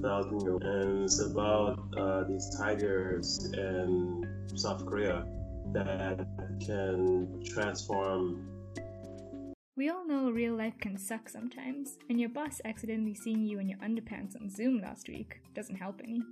thousand 0.00 0.40
year 0.42 0.56
and 0.56 1.04
it's 1.04 1.20
about 1.20 1.78
uh, 1.96 2.24
these 2.24 2.48
tigers 2.56 3.52
in 3.52 4.26
South 4.54 4.84
Korea 4.86 5.26
that 5.72 6.26
can 6.64 7.42
transform. 7.44 8.48
We 9.76 9.90
all 9.90 10.06
know 10.06 10.30
real 10.30 10.56
life 10.56 10.74
can 10.80 10.98
suck 10.98 11.28
sometimes, 11.28 11.98
and 12.10 12.18
your 12.18 12.30
boss 12.30 12.60
accidentally 12.64 13.14
seeing 13.14 13.44
you 13.44 13.60
in 13.60 13.68
your 13.68 13.78
underpants 13.78 14.34
on 14.40 14.50
Zoom 14.50 14.80
last 14.80 15.08
week 15.08 15.40
doesn't 15.54 15.76
help 15.76 16.00
any. 16.02 16.22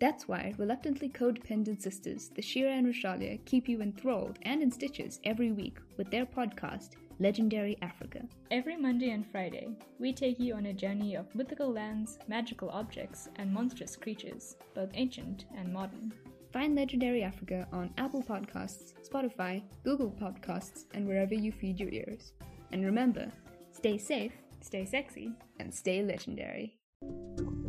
That's 0.00 0.26
why 0.26 0.54
reluctantly 0.58 1.08
codependent 1.08 1.80
sisters, 1.80 2.30
the 2.34 2.42
Shira 2.42 2.72
and 2.72 2.86
Rashalia, 2.86 3.44
keep 3.44 3.68
you 3.68 3.82
enthralled 3.82 4.38
and 4.42 4.62
in 4.62 4.70
stitches 4.70 5.20
every 5.24 5.52
week 5.52 5.78
with 5.96 6.10
their 6.10 6.26
podcast, 6.26 6.90
Legendary 7.20 7.76
Africa. 7.80 8.20
Every 8.50 8.76
Monday 8.76 9.10
and 9.10 9.26
Friday, 9.26 9.68
we 9.98 10.12
take 10.12 10.40
you 10.40 10.54
on 10.54 10.66
a 10.66 10.72
journey 10.72 11.14
of 11.14 11.32
mythical 11.34 11.72
lands, 11.72 12.18
magical 12.26 12.70
objects, 12.70 13.28
and 13.36 13.52
monstrous 13.52 13.96
creatures, 13.96 14.56
both 14.74 14.90
ancient 14.94 15.44
and 15.56 15.72
modern. 15.72 16.12
Find 16.52 16.74
Legendary 16.74 17.22
Africa 17.22 17.66
on 17.72 17.92
Apple 17.98 18.22
Podcasts, 18.22 18.94
Spotify, 19.08 19.62
Google 19.84 20.10
Podcasts, 20.10 20.84
and 20.94 21.06
wherever 21.06 21.34
you 21.34 21.52
feed 21.52 21.78
your 21.78 21.90
ears. 21.90 22.32
And 22.72 22.84
remember, 22.84 23.30
stay 23.72 23.98
safe, 23.98 24.32
stay 24.60 24.84
sexy, 24.84 25.32
and 25.60 25.72
stay 25.72 26.02
legendary. 26.02 26.78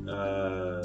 Uh 0.07 0.81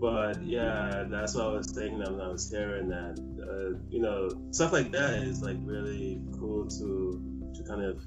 but 0.00 0.44
yeah, 0.44 1.04
that's 1.08 1.34
what 1.34 1.46
I 1.46 1.52
was 1.52 1.70
thinking 1.70 1.98
when 1.98 2.20
I 2.20 2.28
was 2.28 2.50
hearing 2.50 2.88
that. 2.88 3.18
Uh, 3.40 3.78
you 3.88 4.00
know, 4.02 4.28
stuff 4.50 4.70
like 4.70 4.92
that 4.92 5.14
is 5.22 5.40
like 5.40 5.56
really 5.62 6.20
cool 6.38 6.66
to 6.66 6.78
to 6.78 7.33
kind 7.66 7.82
of 7.82 8.02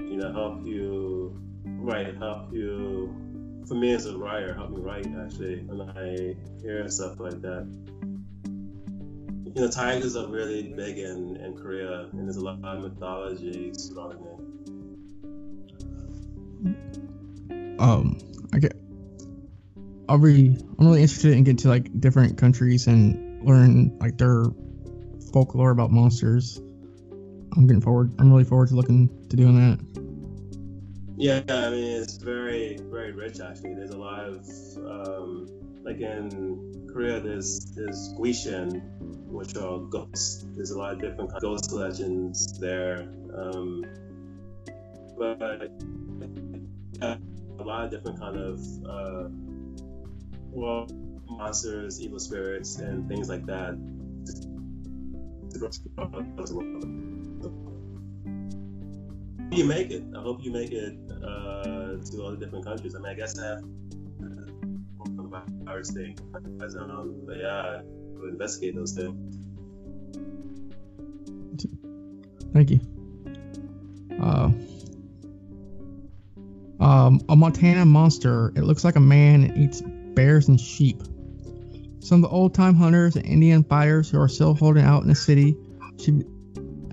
you 0.00 0.16
know 0.16 0.32
help 0.32 0.64
you 0.64 1.38
write, 1.64 2.16
help 2.16 2.52
you. 2.52 3.14
For 3.66 3.74
me 3.74 3.92
as 3.94 4.06
a 4.06 4.16
writer, 4.16 4.54
help 4.54 4.70
me 4.70 4.80
write 4.80 5.08
actually 5.24 5.64
when 5.64 5.90
I 5.90 6.36
hear 6.62 6.88
stuff 6.88 7.18
like 7.18 7.42
that. 7.42 7.66
You 8.44 9.62
know, 9.62 9.68
tigers 9.68 10.14
are 10.16 10.28
really 10.28 10.72
big 10.74 10.98
in, 10.98 11.36
in 11.36 11.56
Korea, 11.56 12.08
and 12.12 12.26
there's 12.26 12.36
a 12.36 12.44
lot 12.44 12.62
of 12.62 12.82
mythology 12.82 13.72
surrounding 13.74 14.22
it. 14.22 14.36
Um, 17.80 18.18
I 18.52 18.58
get 18.58 18.76
I'll 20.08 20.18
be 20.18 20.56
I'm 20.78 20.86
really 20.86 21.02
interested 21.02 21.32
in 21.32 21.44
getting 21.44 21.56
to 21.58 21.68
like 21.68 22.00
different 22.00 22.38
countries 22.38 22.86
and 22.86 23.44
learn 23.44 23.96
like 23.98 24.18
their 24.18 24.44
folklore 25.32 25.70
about 25.70 25.90
monsters. 25.90 26.60
I'm 27.56 27.66
getting 27.66 27.80
forward. 27.80 28.12
I'm 28.18 28.30
really 28.30 28.44
forward 28.44 28.68
to 28.68 28.74
looking 28.74 29.08
to 29.28 29.36
doing 29.36 29.56
that. 29.56 29.78
Yeah, 31.16 31.42
I 31.48 31.70
mean 31.70 32.02
it's 32.02 32.18
very 32.18 32.78
very 32.90 33.12
rich 33.12 33.40
actually. 33.40 33.74
There's 33.74 33.90
a 33.90 33.98
lot 33.98 34.24
of 34.24 34.46
um, 34.78 35.48
like 35.82 36.00
in 36.00 36.88
Korea 36.92 37.20
there's 37.20 37.60
there's 37.74 38.12
Gwishin, 38.18 38.82
which 39.26 39.56
are 39.56 39.78
ghosts. 39.78 40.44
There's 40.54 40.72
a 40.72 40.78
lot 40.78 40.92
of 40.92 41.00
different 41.00 41.32
ghost 41.40 41.72
legends 41.72 42.58
there. 42.58 43.08
Um, 43.34 43.84
but 45.16 45.70
yeah, 47.00 47.16
a 47.58 47.62
lot 47.62 47.84
of 47.84 47.90
different 47.90 48.20
kind 48.20 48.36
of 48.36 48.60
uh, 48.86 49.28
well, 50.50 50.86
monsters, 51.30 52.02
evil 52.02 52.18
spirits, 52.18 52.78
and 52.78 53.08
things 53.08 53.30
like 53.30 53.46
that. 53.46 53.76
You 59.50 59.64
make 59.64 59.90
it. 59.90 60.02
I 60.14 60.20
hope 60.20 60.42
you 60.42 60.52
make 60.52 60.72
it 60.72 60.98
uh, 61.10 61.96
to 61.96 62.22
all 62.22 62.30
the 62.30 62.36
different 62.38 62.64
countries. 62.64 62.94
I 62.94 62.98
mean, 62.98 63.08
I 63.08 63.14
guess 63.14 63.38
I 63.38 63.46
have 63.46 63.64
uh, 64.22 65.40
virus 65.64 65.92
thing, 65.92 66.18
um, 66.34 67.22
but 67.26 67.38
yeah, 67.38 67.80
we'll 67.84 68.28
investigate 68.28 68.74
those 68.74 68.92
things. 68.92 69.36
Thank 72.52 72.70
you. 72.70 72.80
Uh, 74.20 74.50
um, 76.80 77.20
a 77.28 77.36
Montana 77.36 77.84
monster. 77.84 78.52
It 78.56 78.62
looks 78.62 78.84
like 78.84 78.96
a 78.96 79.00
man 79.00 79.44
and 79.44 79.56
eats 79.56 79.82
bears 79.82 80.48
and 80.48 80.60
sheep. 80.60 81.02
Some 82.00 82.22
of 82.22 82.30
the 82.30 82.34
old 82.34 82.54
time 82.54 82.74
hunters 82.74 83.16
and 83.16 83.26
Indian 83.26 83.64
fighters 83.64 84.10
who 84.10 84.20
are 84.20 84.28
still 84.28 84.54
holding 84.54 84.84
out 84.84 85.02
in 85.02 85.08
the 85.08 85.14
city 85.14 85.56
should 85.98 86.24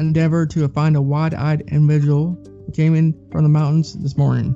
endeavor 0.03 0.45
to 0.45 0.67
find 0.67 0.95
a 0.95 1.01
wide 1.01 1.33
eyed 1.33 1.61
individual 1.61 2.37
who 2.65 2.71
came 2.71 2.95
in 2.95 3.13
from 3.31 3.43
the 3.43 3.49
mountains 3.49 3.93
this 3.93 4.17
morning. 4.17 4.53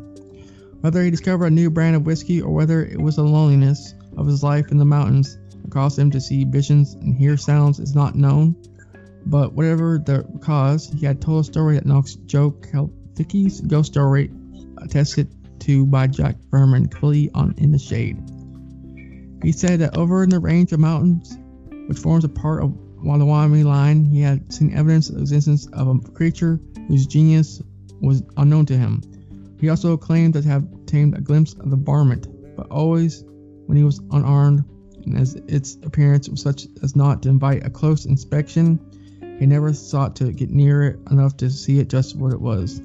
Whether 0.81 1.03
he 1.03 1.09
discovered 1.09 1.47
a 1.47 1.51
new 1.51 1.69
brand 1.69 1.95
of 1.95 2.05
whiskey 2.05 2.41
or 2.41 2.53
whether 2.53 2.85
it 2.85 3.01
was 3.01 3.15
the 3.15 3.23
loneliness 3.23 3.95
of 4.17 4.27
his 4.27 4.43
life 4.43 4.71
in 4.71 4.77
the 4.77 4.85
mountains 4.85 5.37
that 5.61 5.71
caused 5.71 5.97
him 5.97 6.11
to 6.11 6.21
see 6.21 6.43
visions 6.43 6.93
and 6.95 7.15
hear 7.15 7.37
sounds 7.37 7.79
is 7.79 7.95
not 7.95 8.15
known. 8.15 8.55
But 9.25 9.53
whatever 9.53 9.97
the 9.97 10.25
cause, 10.41 10.89
he 10.89 11.05
had 11.05 11.21
told 11.21 11.41
a 11.41 11.43
story 11.43 11.75
that 11.75 11.85
knocks 11.85 12.15
Joe 12.15 12.51
Kalficki's 12.51 13.61
ghost 13.61 13.91
story 13.91 14.31
attested 14.77 15.27
to 15.61 15.85
by 15.85 16.07
Jack 16.07 16.37
Berman 16.49 16.87
clearly 16.87 17.31
on 17.33 17.55
in 17.57 17.71
the 17.71 17.79
shade. 17.79 18.17
He 19.43 19.51
said 19.51 19.79
that 19.79 19.97
over 19.97 20.23
in 20.23 20.29
the 20.29 20.39
range 20.39 20.71
of 20.71 20.79
mountains, 20.79 21.37
which 21.87 21.99
forms 21.99 22.23
a 22.23 22.29
part 22.29 22.63
of 22.63 22.77
Wallawaimi 23.03 23.63
line, 23.63 24.05
he 24.05 24.21
had 24.21 24.51
seen 24.51 24.73
evidence 24.73 25.09
of 25.09 25.15
the 25.15 25.21
existence 25.21 25.67
of 25.67 25.87
a 25.87 25.99
creature 26.11 26.59
whose 26.87 27.05
genius 27.05 27.61
was 28.01 28.23
unknown 28.37 28.65
to 28.67 28.77
him. 28.77 29.01
He 29.59 29.69
also 29.69 29.97
claimed 29.97 30.33
to 30.33 30.41
have 30.43 30.63
obtained 30.63 31.15
a 31.17 31.21
glimpse 31.21 31.53
of 31.53 31.69
the 31.69 31.75
varmint, 31.75 32.27
but 32.55 32.69
always 32.69 33.23
when 33.65 33.77
he 33.77 33.83
was 33.83 34.01
unarmed, 34.11 34.63
and 35.05 35.17
as 35.17 35.35
its 35.47 35.77
appearance 35.83 36.29
was 36.29 36.41
such 36.41 36.67
as 36.83 36.95
not 36.95 37.23
to 37.23 37.29
invite 37.29 37.65
a 37.65 37.69
close 37.69 38.05
inspection, 38.05 38.79
he 39.39 39.45
never 39.45 39.73
sought 39.73 40.15
to 40.17 40.31
get 40.31 40.49
near 40.49 40.83
it 40.83 40.99
enough 41.11 41.37
to 41.37 41.49
see 41.49 41.79
it 41.79 41.89
just 41.89 42.15
what 42.15 42.33
it 42.33 42.41
was. 42.41 42.81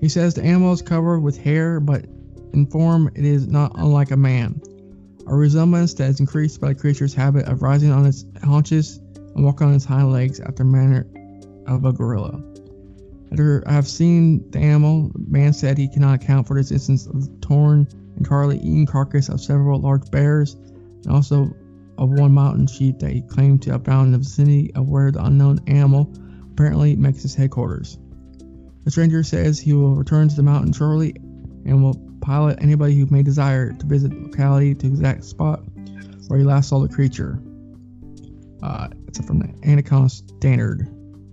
He 0.00 0.08
says 0.08 0.34
the 0.34 0.44
animal 0.44 0.72
is 0.72 0.82
covered 0.82 1.20
with 1.20 1.38
hair, 1.38 1.80
but 1.80 2.06
in 2.52 2.66
form 2.66 3.10
it 3.14 3.24
is 3.24 3.46
not 3.46 3.72
unlike 3.74 4.10
a 4.10 4.16
man 4.16 4.60
a 5.28 5.34
resemblance 5.34 5.94
that 5.94 6.10
is 6.10 6.20
increased 6.20 6.60
by 6.60 6.68
the 6.68 6.74
creature's 6.74 7.14
habit 7.14 7.46
of 7.46 7.62
rising 7.62 7.90
on 7.90 8.06
its 8.06 8.24
haunches 8.44 8.98
and 9.34 9.44
walking 9.44 9.66
on 9.66 9.74
its 9.74 9.84
hind 9.84 10.12
legs 10.12 10.40
after 10.40 10.62
the 10.62 10.64
manner 10.64 11.06
of 11.66 11.84
a 11.84 11.92
gorilla. 11.92 12.40
After 13.32 13.62
I 13.66 13.72
have 13.72 13.88
seen 13.88 14.50
the 14.50 14.60
animal, 14.60 15.10
the 15.14 15.30
man 15.30 15.52
said 15.52 15.78
he 15.78 15.88
cannot 15.88 16.22
account 16.22 16.46
for 16.46 16.54
the 16.54 16.60
existence 16.60 17.06
of 17.06 17.22
the 17.22 17.36
torn 17.40 17.88
and 17.90 18.18
entirely 18.18 18.58
eaten 18.58 18.86
carcass 18.86 19.28
of 19.28 19.40
several 19.40 19.80
large 19.80 20.10
bears 20.10 20.54
and 20.54 21.08
also 21.08 21.54
of 21.98 22.10
one 22.10 22.32
mountain 22.32 22.66
sheep 22.66 22.98
that 23.00 23.10
he 23.10 23.22
claimed 23.22 23.62
to 23.62 23.72
have 23.72 23.84
found 23.84 24.06
in 24.06 24.12
the 24.12 24.18
vicinity 24.18 24.72
of 24.74 24.88
where 24.88 25.10
the 25.10 25.24
unknown 25.24 25.60
animal 25.66 26.12
apparently 26.52 26.94
makes 26.94 27.22
his 27.22 27.34
headquarters. 27.34 27.98
The 28.84 28.90
stranger 28.90 29.24
says 29.24 29.58
he 29.58 29.72
will 29.72 29.96
return 29.96 30.28
to 30.28 30.36
the 30.36 30.42
mountain 30.42 30.72
shortly 30.72 31.16
and 31.64 31.82
will 31.82 32.05
pilot 32.26 32.58
anybody 32.60 32.98
who 32.98 33.06
may 33.06 33.22
desire 33.22 33.72
to 33.72 33.86
visit 33.86 34.10
the 34.10 34.20
locality 34.20 34.74
to 34.74 34.88
exact 34.88 35.22
spot 35.22 35.60
where 36.26 36.40
he 36.40 36.44
last 36.44 36.68
saw 36.68 36.80
the 36.80 36.88
creature. 36.88 37.40
Uh, 38.64 38.88
it's 39.06 39.24
from 39.24 39.38
the 39.38 39.54
Anaconda 39.64 40.08
Standard. 40.08 40.88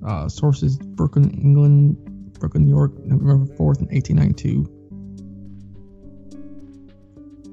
Uh, 0.06 0.30
sources 0.30 0.78
Brooklyn, 0.78 1.32
England, 1.32 1.98
Brooklyn, 2.40 2.66
New 2.66 2.70
York, 2.70 2.92
November 3.00 3.52
4th, 3.56 3.82
1892. 3.90 4.70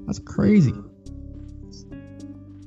That's 0.05 0.19
crazy. 0.19 0.73
I 0.73 0.75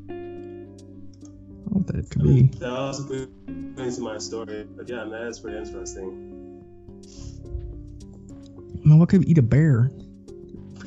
don't 0.08 1.66
know 1.66 1.78
what 1.78 1.86
that 1.86 2.10
could 2.10 2.22
be. 2.24 2.50
That 2.58 2.70
was 2.70 3.04
a 3.04 3.08
good 3.08 3.30
into 3.78 4.00
my 4.00 4.18
story. 4.18 4.66
But 4.76 4.88
yeah, 4.88 5.04
man, 5.04 5.10
that 5.10 5.28
is 5.28 5.38
pretty 5.38 5.58
interesting. 5.58 6.32
Man, 8.82 8.98
what 8.98 9.08
could 9.08 9.28
eat 9.28 9.38
a 9.38 9.42
bear? 9.42 9.92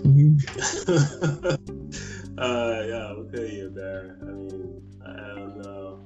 Freaking 0.07 0.15
huge. 0.15 0.45
uh, 2.37 2.83
yeah, 2.87 3.13
what 3.13 3.31
could 3.31 3.49
eat 3.49 3.63
a 3.63 3.69
bear? 3.69 4.17
I 4.21 4.25
mean, 4.25 4.81
I 5.05 5.35
don't 5.35 5.61
know. 5.61 5.99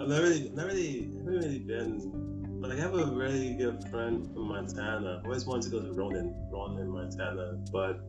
I've 0.00 0.08
never 0.08 0.22
really, 0.22 0.50
never 0.54 0.68
really, 0.68 1.02
haven't 1.18 1.26
really 1.26 1.58
been. 1.58 2.60
But 2.60 2.72
I 2.72 2.76
have 2.76 2.94
a 2.94 3.06
really 3.06 3.54
good 3.54 3.84
friend 3.90 4.26
from 4.32 4.48
Montana. 4.48 5.20
I 5.22 5.26
always 5.26 5.44
wanted 5.44 5.64
to 5.64 5.70
go 5.70 5.80
to 5.80 5.92
Ronan, 5.92 6.34
Ronan, 6.50 6.88
Montana, 6.88 7.58
but 7.70 8.00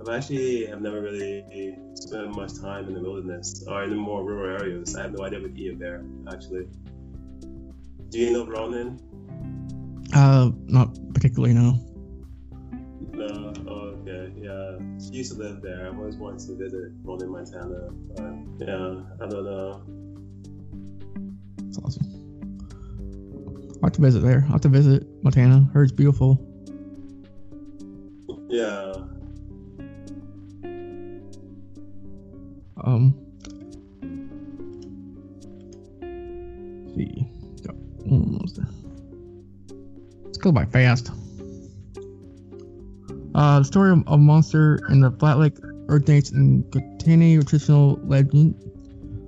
I've 0.00 0.08
actually 0.08 0.72
I've 0.72 0.80
never 0.80 1.00
really 1.02 1.76
spent 1.94 2.34
much 2.34 2.58
time 2.60 2.86
in 2.86 2.94
the 2.94 3.00
wilderness 3.00 3.64
or 3.66 3.82
in 3.82 3.90
the 3.90 3.96
more 3.96 4.24
rural 4.24 4.60
areas. 4.60 4.94
I 4.96 5.02
have 5.02 5.12
no 5.12 5.24
idea 5.24 5.40
what 5.40 5.50
eat 5.56 5.72
a 5.72 5.76
bear, 5.76 6.04
actually. 6.32 6.68
Do 8.10 8.18
you 8.18 8.32
know 8.32 8.46
Ronan? 8.46 9.00
Uh, 10.14 10.50
not 10.66 10.96
particularly, 11.12 11.54
no. 11.54 11.72
No, 11.72 11.97
yeah. 14.58 14.78
She 14.98 15.16
used 15.18 15.32
to 15.32 15.38
live 15.38 15.62
there. 15.62 15.86
I've 15.86 15.98
always 15.98 16.16
wanted 16.16 16.40
to 16.46 16.56
visit 16.56 16.92
Ronan, 17.02 17.30
Montana, 17.30 17.90
but 18.16 18.66
yeah, 18.66 19.02
I 19.20 19.28
don't 19.28 19.44
know. 19.44 19.82
That's 21.64 21.78
awesome. 21.78 22.08
I 23.82 23.86
have 23.86 23.92
to 23.92 24.00
visit 24.00 24.20
there. 24.20 24.44
I 24.48 24.52
have 24.52 24.60
to 24.62 24.68
visit 24.68 25.06
Montana. 25.22 25.68
Heard 25.72 25.84
it's 25.84 25.92
beautiful. 25.92 26.44
Yeah. 28.48 28.94
Um. 32.82 33.14
let's 36.84 36.96
see. 36.96 37.26
Almost 38.10 38.56
there. 38.56 38.66
Let's 40.24 40.38
go 40.38 40.50
by 40.50 40.64
fast. 40.64 41.10
Uh, 43.38 43.60
the 43.60 43.64
story 43.64 43.92
of 43.92 44.02
a 44.08 44.18
monster 44.18 44.80
in 44.88 45.00
the 45.00 45.12
Flat 45.12 45.38
Lake 45.38 45.56
originates 45.88 46.32
in 46.32 46.64
Kootenai 46.72 47.36
traditional 47.36 48.00
legend. 48.02 48.56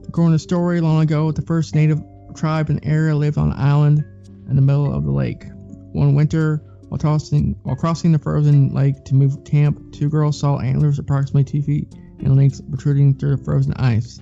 According 0.08 0.30
to 0.30 0.34
the 0.34 0.38
story, 0.40 0.80
long 0.80 1.00
ago, 1.00 1.30
the 1.30 1.42
first 1.42 1.76
native 1.76 2.02
tribe 2.34 2.70
in 2.70 2.76
the 2.76 2.84
area 2.84 3.14
lived 3.14 3.38
on 3.38 3.52
an 3.52 3.56
island 3.56 4.04
in 4.48 4.56
the 4.56 4.62
middle 4.62 4.92
of 4.92 5.04
the 5.04 5.12
lake. 5.12 5.44
One 5.92 6.16
winter, 6.16 6.60
while 6.88 6.98
tossing, 6.98 7.54
while 7.62 7.76
crossing 7.76 8.10
the 8.10 8.18
frozen 8.18 8.74
lake 8.74 9.04
to 9.04 9.14
move 9.14 9.44
camp, 9.44 9.92
two 9.92 10.10
girls 10.10 10.40
saw 10.40 10.58
antlers 10.58 10.98
approximately 10.98 11.44
two 11.44 11.62
feet 11.62 11.94
and 12.18 12.34
links 12.34 12.60
protruding 12.60 13.16
through 13.16 13.36
the 13.36 13.44
frozen 13.44 13.74
ice. 13.74 14.18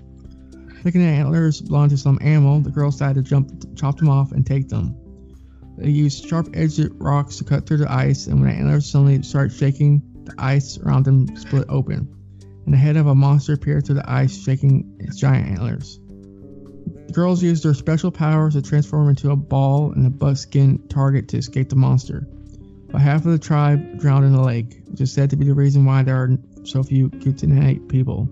Thinking 0.83 1.01
the 1.01 1.07
antlers 1.07 1.63
belonged 1.63 1.93
to 1.93 1.97
some 1.97 2.19
animal, 2.21 2.61
the 2.61 2.71
girls 2.71 2.97
decided 2.97 3.25
to 3.25 3.31
jump, 3.31 3.75
chop 3.75 3.97
them 3.97 4.11
off, 4.11 4.33
and 4.33 4.45
take 4.45 4.69
them. 4.69 4.95
They 5.79 5.91
used 5.91 6.27
sharp-edged 6.27 6.91
rocks 6.99 7.37
to 7.37 7.45
cut 7.45 7.67
through 7.67 7.77
the 7.77 7.93
ice, 7.93 8.27
and 8.27 8.41
when 8.41 8.51
the 8.51 8.57
antlers 8.57 8.91
suddenly 8.91 9.23
started 9.23 9.57
shaking, 9.57 10.03
the 10.25 10.35
ice 10.37 10.77
around 10.79 11.05
them 11.05 11.37
split 11.37 11.67
open, 11.69 12.09
and 12.65 12.75
the 12.75 12.79
head 12.79 12.97
of 12.97 13.07
a 13.07 13.15
monster 13.15 13.53
appeared 13.53 13.87
through 13.87 13.95
the 13.95 14.11
ice, 14.11 14.37
shaking 14.43 14.97
its 14.99 15.17
giant 15.17 15.49
antlers. 15.49 16.01
The 17.07 17.13
girls 17.13 17.45
used 17.45 17.63
their 17.63 17.75
special 17.75 18.11
powers 18.11 18.55
to 18.55 18.63
transform 18.63 19.09
into 19.09 19.31
a 19.31 19.37
ball 19.37 19.93
and 19.93 20.05
a 20.05 20.11
buckskin 20.11 20.79
target 20.89 21.29
to 21.29 21.39
escape 21.39 21.69
the 21.69 21.77
monster. 21.77 22.27
But 22.91 23.01
half 23.01 23.25
of 23.25 23.31
the 23.31 23.39
tribe 23.39 24.01
drowned 24.01 24.25
in 24.25 24.33
the 24.33 24.43
lake, 24.43 24.83
which 24.89 25.01
is 25.01 25.13
said 25.13 25.31
to 25.31 25.37
be 25.37 25.47
the 25.47 25.55
reason 25.55 25.85
why 25.85 26.03
there 26.03 26.17
are 26.17 26.37
so 26.65 26.83
few 26.83 27.09
Kootenai 27.09 27.79
people. 27.89 28.29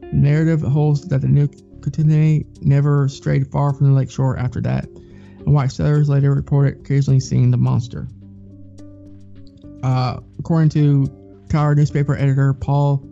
The 0.00 0.08
narrative 0.12 0.60
holds 0.60 1.08
that 1.08 1.22
the 1.22 1.28
new 1.28 1.48
Kootenai 1.80 2.42
never 2.60 3.08
strayed 3.08 3.46
far 3.50 3.72
from 3.72 3.86
the 3.86 3.94
lake 3.94 4.10
shore 4.10 4.36
after 4.36 4.60
that, 4.60 4.86
white 5.52 5.72
settlers 5.72 6.08
later 6.08 6.34
reported 6.34 6.80
occasionally 6.80 7.20
seeing 7.20 7.50
the 7.50 7.56
monster. 7.56 8.06
Uh, 9.82 10.18
according 10.38 10.68
to 10.70 11.06
Tower 11.48 11.74
newspaper 11.74 12.16
editor 12.16 12.52
Paul 12.52 13.02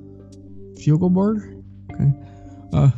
Fugleberg, 0.74 1.62
okay, 1.92 2.12
uh, 2.72 2.90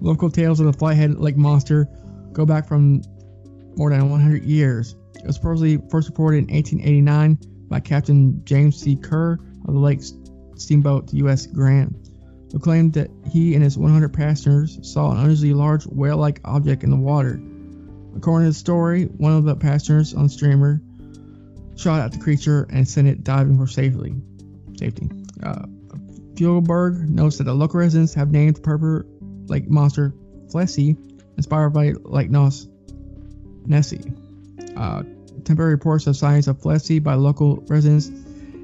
local 0.00 0.30
tales 0.30 0.60
of 0.60 0.66
the 0.66 0.72
Flathead 0.72 1.18
Lake 1.18 1.36
monster 1.36 1.86
go 2.32 2.44
back 2.44 2.66
from 2.66 3.02
more 3.76 3.90
than 3.90 4.10
100 4.10 4.44
years. 4.44 4.96
It 5.16 5.26
was 5.26 5.36
supposedly 5.36 5.78
first 5.90 6.08
reported 6.08 6.38
in 6.38 6.54
1889 6.54 7.38
by 7.68 7.80
Captain 7.80 8.44
James 8.44 8.76
C. 8.76 8.96
Kerr 8.96 9.38
of 9.66 9.74
the 9.74 9.80
Lakes 9.80 10.14
steamboat 10.56 11.12
U.S. 11.14 11.46
Grant, 11.46 11.94
who 12.50 12.58
claimed 12.58 12.94
that 12.94 13.10
he 13.30 13.54
and 13.54 13.62
his 13.62 13.78
100 13.78 14.12
passengers 14.12 14.78
saw 14.82 15.12
an 15.12 15.18
unusually 15.18 15.54
large 15.54 15.86
whale-like 15.86 16.40
object 16.44 16.82
in 16.82 16.90
the 16.90 16.96
water. 16.96 17.40
According 18.16 18.46
to 18.46 18.50
the 18.50 18.58
story, 18.58 19.04
one 19.04 19.32
of 19.32 19.44
the 19.44 19.56
passengers 19.56 20.14
on 20.14 20.24
the 20.24 20.28
steamer 20.28 20.80
shot 21.76 22.00
at 22.00 22.12
the 22.12 22.18
creature 22.18 22.66
and 22.70 22.86
sent 22.86 23.08
it 23.08 23.24
diving 23.24 23.58
for 23.58 23.66
safety. 23.66 24.14
Safety. 24.76 25.08
Uh, 25.42 25.66
Fugleberg 26.34 27.08
notes 27.08 27.38
that 27.38 27.44
the 27.44 27.54
local 27.54 27.80
residents 27.80 28.14
have 28.14 28.30
named 28.30 28.56
the 28.56 28.60
purple 28.60 29.02
lake 29.46 29.68
monster 29.68 30.14
Flessie, 30.50 30.96
inspired 31.36 31.70
by 31.70 31.92
Lake 32.04 32.30
Nos 32.30 32.68
Nessie. 33.66 34.12
Uh, 34.76 35.02
temporary 35.44 35.72
reports 35.72 36.06
of 36.06 36.16
sightings 36.16 36.48
of 36.48 36.60
Flessie 36.60 36.98
by 36.98 37.14
local 37.14 37.56
residents 37.68 38.08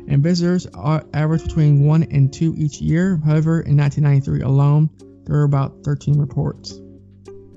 and 0.09 0.23
visitors 0.23 0.67
are 0.75 1.05
average 1.13 1.45
between 1.45 1.85
1 1.85 2.05
and 2.05 2.33
2 2.33 2.55
each 2.57 2.81
year. 2.81 3.21
However, 3.25 3.61
in 3.61 3.77
1993 3.77 4.41
alone, 4.41 4.91
there 5.25 5.37
were 5.37 5.45
about 5.45 5.85
13 5.85 6.19
reports. 6.19 6.81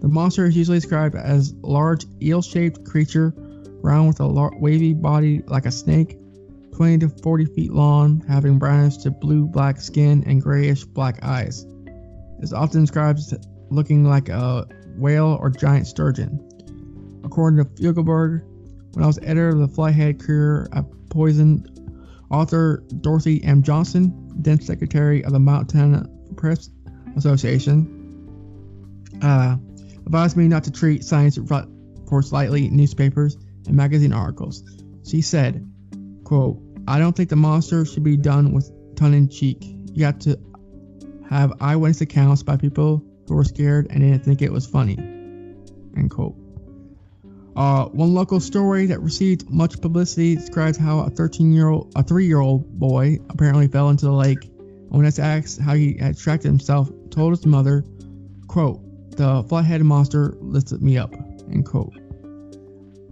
The 0.01 0.07
monster 0.07 0.45
is 0.45 0.57
usually 0.57 0.77
described 0.79 1.15
as 1.15 1.51
a 1.51 1.67
large 1.67 2.05
eel-shaped 2.21 2.85
creature, 2.85 3.33
round 3.83 4.07
with 4.07 4.19
a 4.19 4.25
lar- 4.25 4.57
wavy 4.57 4.93
body 4.93 5.43
like 5.45 5.67
a 5.67 5.71
snake, 5.71 6.17
20 6.73 6.97
to 6.99 7.09
40 7.09 7.45
feet 7.45 7.71
long, 7.71 8.23
having 8.27 8.57
brownish 8.57 8.97
to 8.97 9.11
blue-black 9.11 9.79
skin 9.79 10.23
and 10.25 10.41
grayish-black 10.41 11.23
eyes. 11.23 11.65
It's 12.39 12.53
often 12.53 12.81
described 12.81 13.19
as 13.19 13.33
looking 13.69 14.03
like 14.03 14.29
a 14.29 14.67
whale 14.97 15.37
or 15.39 15.51
giant 15.51 15.85
sturgeon. 15.85 17.21
According 17.23 17.63
to 17.63 17.69
Fugleberg, 17.69 18.43
when 18.93 19.03
I 19.03 19.07
was 19.07 19.19
editor 19.19 19.49
of 19.49 19.59
the 19.59 19.67
Flathead 19.67 20.19
Courier 20.19 20.67
at 20.73 20.85
Polson 21.09 21.65
Author 22.31 22.83
Dorothy 23.01 23.43
M. 23.43 23.61
Johnson, 23.61 24.31
then 24.35 24.59
secretary 24.59 25.23
of 25.23 25.31
the 25.31 25.39
Montana 25.39 26.07
Press 26.35 26.69
Association, 27.15 27.97
uh, 29.21 29.57
advised 30.12 30.36
me 30.36 30.45
not 30.50 30.65
to 30.65 30.71
treat 30.71 31.06
science 31.06 31.38
reports 31.38 32.34
lightly 32.34 32.69
newspapers 32.69 33.38
and 33.65 33.78
magazine 33.78 34.12
articles. 34.12 34.62
She 35.08 35.21
said, 35.21 35.65
quote, 36.26 36.62
I 36.86 37.00
don't 37.00 37.15
think 37.15 37.30
the 37.30 37.38
monster 37.38 37.86
should 37.86 38.04
be 38.04 38.17
done 38.17 38.52
with 38.52 38.69
tongue 38.97 39.13
in 39.13 39.30
cheek. 39.30 39.60
You 39.93 40.04
have 40.04 40.19
to 40.19 40.38
have 41.30 41.54
eyewitness 41.62 42.02
accounts 42.02 42.43
by 42.43 42.58
people 42.58 43.02
who 43.30 43.36
were 43.36 43.45
scared 43.45 43.88
and 43.89 44.02
didn't 44.02 44.26
think 44.26 44.41
it 44.41 44.52
was 44.52 44.67
funny. 44.67 44.97
End 44.97 46.12
quote. 46.12 46.36
Uh, 47.56 47.86
one 47.86 48.13
local 48.13 48.41
story 48.41 48.88
that 48.88 49.00
received 49.00 49.50
much 49.50 49.80
publicity 49.80 50.36
describes 50.36 50.78
how 50.78 51.00
a 51.00 51.10
13 51.10 51.54
year 51.54 51.69
old, 51.69 51.93
a 51.95 52.04
three 52.04 52.26
year 52.26 52.41
old 52.41 52.78
boy 52.78 53.17
apparently 53.30 53.69
fell 53.69 53.89
into 53.89 54.08
the 54.08 54.12
lake. 54.12 54.43
And 54.43 54.91
when 54.91 55.06
asked 55.06 55.62
how 55.62 55.74
he 55.74 55.97
had 55.97 56.12
extracted 56.12 56.50
himself, 56.50 56.91
told 57.12 57.32
his 57.32 57.45
mother, 57.45 57.86
quote, 58.50 58.82
the 59.17 59.43
flat-headed 59.47 59.86
monster 59.86 60.36
lifted 60.39 60.82
me 60.82 60.97
up, 60.97 61.13
end 61.52 61.65
quote. 61.65 61.93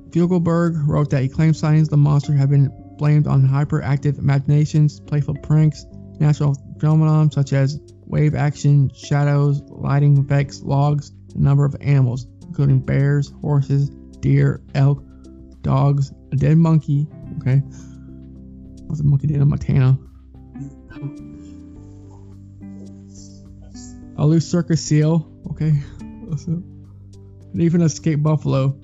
Fugleberg 0.10 0.88
wrote 0.88 1.12
that 1.12 1.22
he 1.22 1.30
claimed 1.30 1.56
sightings 1.56 1.88
of 1.88 1.92
the 1.92 1.98
monster 1.98 2.34
have 2.34 2.50
been 2.50 2.72
blamed 2.98 3.28
on 3.28 3.48
hyperactive 3.48 4.18
imaginations, 4.18 5.00
playful 5.00 5.36
pranks, 5.36 5.86
natural 6.20 6.56
phenomena 6.80 7.30
such 7.32 7.54
as 7.54 7.80
wave 8.06 8.36
action, 8.36 8.92
shadows, 8.94 9.62
lighting 9.68 10.18
effects, 10.18 10.62
logs, 10.64 11.12
a 11.36 11.40
number 11.40 11.64
of 11.64 11.76
animals, 11.80 12.28
including 12.48 12.80
bears, 12.80 13.32
horses, 13.42 13.90
deer, 14.20 14.62
elk, 14.74 15.04
dogs, 15.62 16.12
a 16.32 16.36
dead 16.36 16.58
monkey. 16.58 17.08
Okay, 17.38 17.58
what's 18.88 19.00
a 19.00 19.04
monkey 19.04 19.28
did 19.28 19.38
in 19.38 19.48
Montana? 19.48 19.98
A 24.18 24.26
loose 24.26 24.50
circus 24.50 24.84
seal. 24.84 25.32
Okay, 25.52 25.74
and 27.54 27.62
even 27.62 27.82
escaped 27.82 28.24
buffalo. 28.24 28.78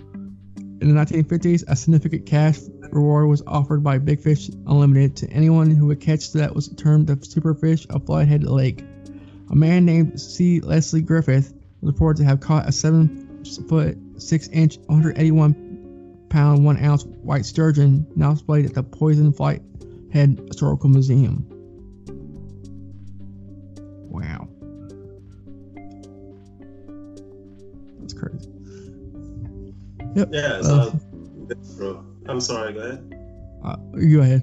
In 0.82 0.94
the 0.94 1.06
1950s, 1.06 1.64
a 1.68 1.76
significant 1.76 2.26
cash 2.26 2.60
reward 2.92 3.28
was 3.28 3.42
offered 3.48 3.84
by 3.84 3.98
Big 3.98 4.20
Fish 4.20 4.50
Unlimited 4.68 5.16
to 5.18 5.30
anyone 5.30 5.72
who 5.72 5.88
would 5.88 6.02
catch 6.02 6.34
that 6.34 6.54
was 6.54 6.68
termed 6.70 7.08
the 7.08 7.16
superfish 7.16 7.86
of 7.90 8.06
Flathead 8.06 8.44
Lake. 8.44 8.84
A 9.50 9.56
man 9.56 9.86
named 9.86 10.20
C. 10.20 10.60
Leslie 10.60 11.02
Griffith 11.02 11.54
was 11.82 11.94
reported 11.94 12.22
to 12.22 12.26
have 12.26 12.40
caught 12.40 12.68
a 12.68 12.72
seven 12.72 13.44
foot 13.68 13.98
6 14.18 14.48
inch, 14.50 14.78
181 14.88 16.28
pound, 16.30 16.66
1 16.66 16.84
ounce 16.84 17.06
white 17.06 17.46
sturgeon 17.46 18.06
now 18.16 18.34
displayed 18.34 18.66
at 18.66 18.74
the 18.74 18.84
Poison 18.84 19.32
Flight 19.32 19.62
Head 20.12 20.42
Historical 20.48 20.90
Museum. 20.90 21.55
Yep. 30.16 30.30
Yeah, 30.32 30.58
it's 30.60 30.68
Uh, 30.70 30.92
visceral. 31.48 32.06
I'm 32.28 32.40
sorry, 32.42 32.74
go 32.74 32.80
ahead. 32.80 33.14
uh, 33.64 33.76
go 33.76 34.22
ahead. 34.22 34.42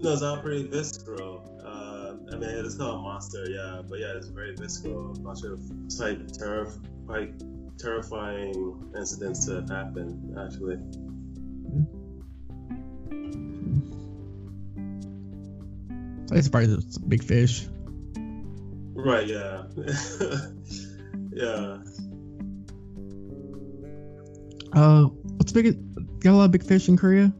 No, 0.00 0.12
it's 0.12 0.22
all 0.22 0.36
pretty 0.38 0.68
visceral. 0.68 1.42
Uh, 1.64 2.14
I 2.32 2.36
mean, 2.36 2.50
it's 2.50 2.76
called 2.76 3.02
Monster, 3.02 3.48
yeah, 3.48 3.82
but 3.88 3.98
yeah, 3.98 4.16
it's 4.16 4.28
very 4.28 4.54
visceral. 4.54 5.12
A 5.12 5.18
bunch 5.18 5.42
of 5.44 5.58
type 5.98 6.18
terri- 6.28 6.70
quite 7.06 7.32
terrifying 7.78 8.92
incidents 8.96 9.46
that 9.46 9.56
have 9.56 9.68
happened, 9.70 10.38
actually. 10.38 10.78
It's 16.32 16.48
probably 16.48 16.68
the 16.76 16.98
big 17.08 17.22
fish. 17.22 17.66
Right, 18.94 19.26
yeah. 19.26 19.64
yeah. 21.32 21.78
Uh, 24.74 25.04
what's 25.36 25.52
big? 25.52 25.78
Got 26.20 26.32
a 26.32 26.36
lot 26.36 26.44
of 26.46 26.50
big 26.50 26.64
fish 26.64 26.88
in 26.88 26.96
Korea. 26.96 27.32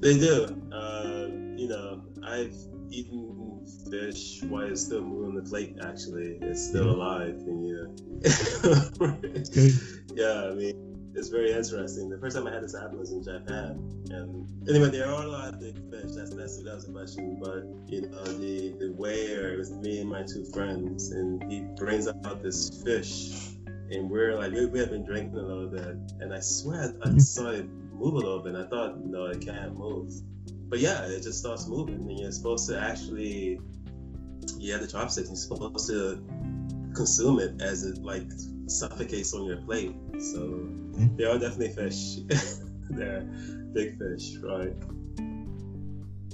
They 0.00 0.18
do. 0.18 0.44
Uh, 0.72 1.28
you 1.56 1.68
know, 1.68 2.02
I've 2.22 2.54
eaten 2.90 3.64
fish 3.90 4.42
while 4.42 4.64
it's 4.64 4.82
still 4.82 5.00
moving 5.00 5.34
the 5.34 5.48
plate, 5.48 5.76
actually. 5.82 6.38
It's 6.42 6.68
still 6.68 6.90
alive. 6.90 7.36
And, 7.46 7.66
yeah. 7.66 7.86
Yeah, 10.14 10.48
I 10.50 10.54
mean, 10.54 11.12
it's 11.14 11.28
very 11.28 11.52
interesting. 11.52 12.08
The 12.08 12.18
first 12.18 12.36
time 12.36 12.46
I 12.46 12.52
had 12.52 12.62
this 12.62 12.74
happen 12.74 12.98
was 12.98 13.12
in 13.12 13.22
Japan. 13.22 13.78
And 14.10 14.68
anyway, 14.68 14.90
there 14.90 15.06
are 15.08 15.24
a 15.24 15.28
lot 15.28 15.48
of 15.54 15.60
big 15.60 15.74
fish. 15.90 16.12
That's, 16.14 16.34
that's, 16.34 16.62
that 16.62 16.74
was 16.74 16.88
a 16.88 16.92
question. 16.92 17.38
But, 17.42 17.64
you 17.86 18.02
know, 18.02 18.24
the, 18.24 18.74
the 18.78 18.92
waiter, 18.92 19.54
it 19.54 19.58
was 19.58 19.72
me 19.72 20.00
and 20.00 20.10
my 20.10 20.22
two 20.22 20.44
friends, 20.52 21.10
and 21.10 21.42
he 21.50 21.60
brings 21.76 22.06
out 22.06 22.42
this 22.42 22.82
fish. 22.82 23.55
And 23.90 24.10
we're 24.10 24.34
like, 24.34 24.52
we, 24.52 24.66
we 24.66 24.78
have 24.80 24.90
been 24.90 25.04
drinking 25.04 25.38
a 25.38 25.42
little 25.42 25.68
bit. 25.68 25.96
And 26.20 26.34
I 26.34 26.40
swear 26.40 26.92
I, 27.04 27.08
I 27.08 27.18
saw 27.18 27.50
it 27.50 27.68
move 27.92 28.14
a 28.14 28.18
little 28.18 28.40
bit. 28.40 28.54
And 28.54 28.64
I 28.64 28.68
thought, 28.68 29.04
no, 29.04 29.26
it 29.26 29.40
can't 29.40 29.76
move. 29.76 30.12
But 30.68 30.80
yeah, 30.80 31.06
it 31.06 31.22
just 31.22 31.38
starts 31.38 31.66
moving. 31.68 32.08
And 32.08 32.18
you're 32.18 32.32
supposed 32.32 32.68
to 32.68 32.80
actually, 32.80 33.60
you 34.58 34.72
have 34.72 34.82
the 34.82 34.88
chopsticks. 34.88 35.28
You're 35.28 35.36
supposed 35.36 35.88
to 35.88 36.24
consume 36.94 37.38
it 37.40 37.60
as 37.60 37.84
it 37.84 37.98
like 37.98 38.26
suffocates 38.66 39.34
on 39.34 39.44
your 39.44 39.58
plate. 39.58 39.94
So 40.18 40.68
they 41.16 41.24
are 41.24 41.38
definitely 41.38 41.72
fish. 41.72 42.16
They're 42.90 43.22
big 43.72 43.98
fish, 43.98 44.36
right? 44.38 44.74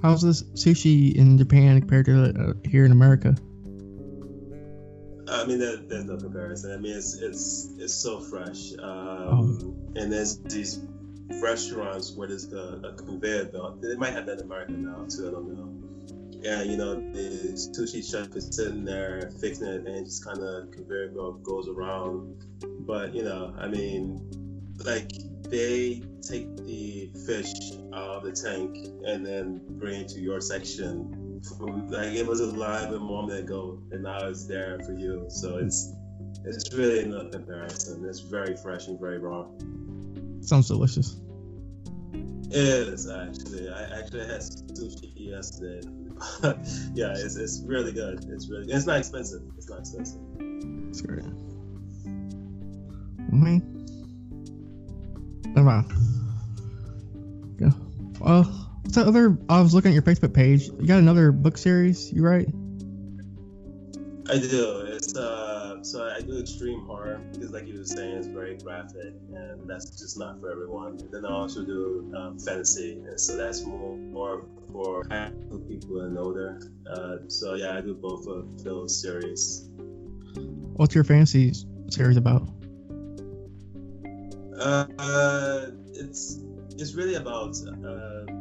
How's 0.02 0.22
this 0.22 0.42
sushi 0.54 1.14
in 1.14 1.38
Japan 1.38 1.78
compared 1.80 2.06
to 2.06 2.24
uh, 2.24 2.68
here 2.68 2.84
in 2.84 2.92
America? 2.92 3.36
I 5.42 5.46
mean, 5.46 5.58
there, 5.58 5.76
there's 5.76 6.04
no 6.04 6.16
comparison. 6.16 6.72
I 6.72 6.76
mean, 6.76 6.96
it's 6.96 7.14
it's 7.14 7.68
it's 7.78 7.94
so 7.94 8.20
fresh. 8.20 8.72
Um, 8.78 9.76
And 9.96 10.10
there's 10.12 10.38
these 10.38 10.80
restaurants 11.42 12.12
where 12.12 12.28
there's 12.28 12.50
a, 12.52 12.80
a 12.84 12.92
conveyor 12.94 13.46
belt. 13.46 13.82
They 13.82 13.96
might 13.96 14.12
have 14.12 14.26
that 14.26 14.38
in 14.38 14.44
America 14.44 14.72
now 14.72 15.04
too. 15.08 15.28
I 15.28 15.30
don't 15.32 15.52
know. 15.54 15.68
Yeah, 16.30 16.62
you 16.62 16.76
know, 16.76 16.94
the 16.94 17.52
sushi 17.54 18.02
chef 18.08 18.34
is 18.34 18.48
sitting 18.50 18.84
there 18.84 19.30
fixing 19.40 19.68
it, 19.68 19.86
and 19.86 20.04
just 20.04 20.24
kind 20.24 20.40
of 20.40 20.70
conveyor 20.70 21.08
belt 21.10 21.42
goes 21.42 21.68
around. 21.68 22.44
But 22.80 23.14
you 23.14 23.22
know, 23.22 23.54
I 23.58 23.68
mean, 23.68 24.20
like 24.84 25.10
they 25.48 26.02
take 26.22 26.56
the 26.56 27.10
fish 27.26 27.52
out 27.92 28.16
of 28.16 28.22
the 28.24 28.32
tank 28.32 28.76
and 29.04 29.26
then 29.26 29.60
bring 29.78 30.00
it 30.00 30.08
to 30.08 30.20
your 30.20 30.40
section. 30.40 31.21
Like 31.60 32.14
it 32.14 32.26
was 32.26 32.40
alive 32.40 32.92
a 32.92 32.98
moment 32.98 33.38
ago, 33.40 33.78
and 33.90 34.02
now 34.02 34.18
it's 34.26 34.46
there 34.46 34.78
for 34.80 34.92
you. 34.92 35.26
So 35.28 35.58
it's 35.58 35.92
it's 36.44 36.72
really 36.74 37.04
no 37.04 37.28
comparison. 37.28 38.04
It's 38.04 38.20
very 38.20 38.56
fresh 38.56 38.86
and 38.88 38.98
very 38.98 39.18
raw. 39.18 39.46
Sounds 40.40 40.68
delicious. 40.68 41.16
It 42.12 42.54
is 42.54 43.08
actually. 43.08 43.68
I 43.68 43.98
actually 43.98 44.26
had 44.26 44.40
sushi 44.40 45.12
yesterday. 45.16 45.88
yeah, 46.94 47.14
it's, 47.16 47.36
it's 47.36 47.62
really 47.64 47.92
good. 47.92 48.24
It's 48.28 48.48
really 48.48 48.66
good. 48.66 48.76
It's 48.76 48.86
not 48.86 48.98
expensive. 48.98 49.42
It's 49.56 49.68
not 49.68 49.80
expensive. 49.80 50.20
It's 50.88 51.00
great. 51.00 51.24
Me? 53.32 53.62
Never 55.46 55.62
mind. 55.62 56.11
That 58.92 59.06
other? 59.06 59.38
I 59.48 59.60
was 59.62 59.74
looking 59.74 59.90
at 59.90 59.94
your 59.94 60.02
Facebook 60.02 60.34
page. 60.34 60.68
You 60.68 60.86
got 60.86 60.98
another 60.98 61.32
book 61.32 61.56
series, 61.56 62.12
you 62.12 62.22
write? 62.22 62.48
I 64.28 64.38
do. 64.38 64.84
It's 64.86 65.16
uh, 65.16 65.82
so 65.82 66.04
I 66.04 66.20
do 66.20 66.38
extreme 66.38 66.84
horror 66.84 67.20
because, 67.32 67.50
like 67.52 67.66
you 67.66 67.78
were 67.78 67.84
saying, 67.84 68.16
it's 68.18 68.26
very 68.26 68.56
graphic, 68.58 69.14
and 69.34 69.68
that's 69.68 69.98
just 69.98 70.18
not 70.18 70.40
for 70.40 70.50
everyone. 70.50 70.98
And 71.00 71.10
then 71.10 71.24
I 71.24 71.30
also 71.30 71.64
do 71.64 72.12
um, 72.16 72.38
fantasy, 72.38 72.92
and 72.92 73.18
so 73.18 73.36
that's 73.36 73.64
more 73.64 73.96
more 73.96 74.44
for 74.70 75.04
people 75.68 76.02
and 76.02 76.18
older. 76.18 76.60
Uh, 76.86 77.16
so 77.28 77.54
yeah, 77.54 77.76
I 77.76 77.80
do 77.80 77.94
both 77.94 78.26
of 78.26 78.62
those 78.62 79.00
series. 79.00 79.68
What's 80.74 80.94
your 80.94 81.04
fantasy 81.04 81.52
series 81.88 82.16
about? 82.16 82.48
Uh, 84.58 84.86
uh, 84.98 85.66
it's 85.94 86.40
it's 86.78 86.94
really 86.94 87.14
about 87.14 87.56
uh, 87.66 88.31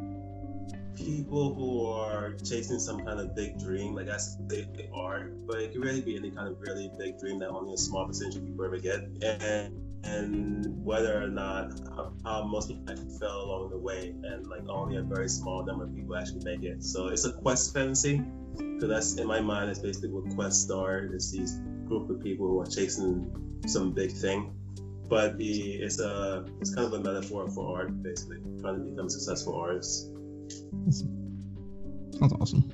people 1.15 1.53
who 1.53 1.85
are 1.85 2.33
chasing 2.43 2.79
some 2.79 3.03
kind 3.05 3.19
of 3.19 3.35
big 3.35 3.59
dream. 3.59 3.93
Like 3.95 4.09
I 4.09 4.17
say, 4.17 4.67
they 4.73 4.89
are, 4.93 5.31
but 5.45 5.57
it 5.57 5.71
can 5.71 5.81
really 5.81 6.01
be 6.01 6.15
any 6.15 6.31
kind 6.31 6.47
of 6.47 6.59
really 6.61 6.91
big 6.97 7.19
dream 7.19 7.39
that 7.39 7.49
only 7.49 7.73
a 7.73 7.77
small 7.77 8.05
percentage 8.07 8.37
of 8.37 8.45
people 8.45 8.65
ever 8.65 8.77
get, 8.77 9.01
and 9.21 9.81
and 10.03 10.83
whether 10.83 11.23
or 11.23 11.27
not 11.27 11.79
how, 11.95 12.11
how 12.23 12.43
most 12.43 12.69
people 12.69 12.83
actually 12.89 13.17
fell 13.19 13.41
along 13.43 13.69
the 13.69 13.77
way, 13.77 14.15
and 14.23 14.47
like 14.47 14.67
only 14.69 14.97
a 14.97 15.01
very 15.01 15.29
small 15.29 15.65
number 15.65 15.83
of 15.83 15.95
people 15.95 16.15
actually 16.15 16.43
make 16.43 16.63
it. 16.63 16.83
So 16.83 17.07
it's 17.07 17.25
a 17.25 17.33
quest 17.33 17.73
fantasy, 17.73 18.21
because 18.57 18.89
that's 18.89 19.15
in 19.15 19.27
my 19.27 19.41
mind. 19.41 19.69
It's 19.69 19.79
basically 19.79 20.09
what 20.09 20.33
quests 20.35 20.71
are. 20.71 20.97
It's 20.97 21.31
these 21.31 21.59
group 21.87 22.09
of 22.09 22.21
people 22.21 22.47
who 22.47 22.61
are 22.61 22.65
chasing 22.65 23.59
some 23.67 23.91
big 23.91 24.11
thing 24.11 24.55
but 25.07 25.37
the 25.37 25.73
it's 25.73 25.99
a 25.99 26.45
it's 26.61 26.73
kind 26.73 26.87
of 26.87 26.93
a 26.93 27.03
metaphor 27.03 27.49
for 27.49 27.77
art, 27.77 28.01
basically 28.01 28.37
trying 28.61 28.77
to 28.77 28.89
become 28.89 29.09
successful 29.09 29.53
successful 29.53 30.10
artist. 30.79 31.05
Sounds 32.17 32.33
awesome. 32.39 32.71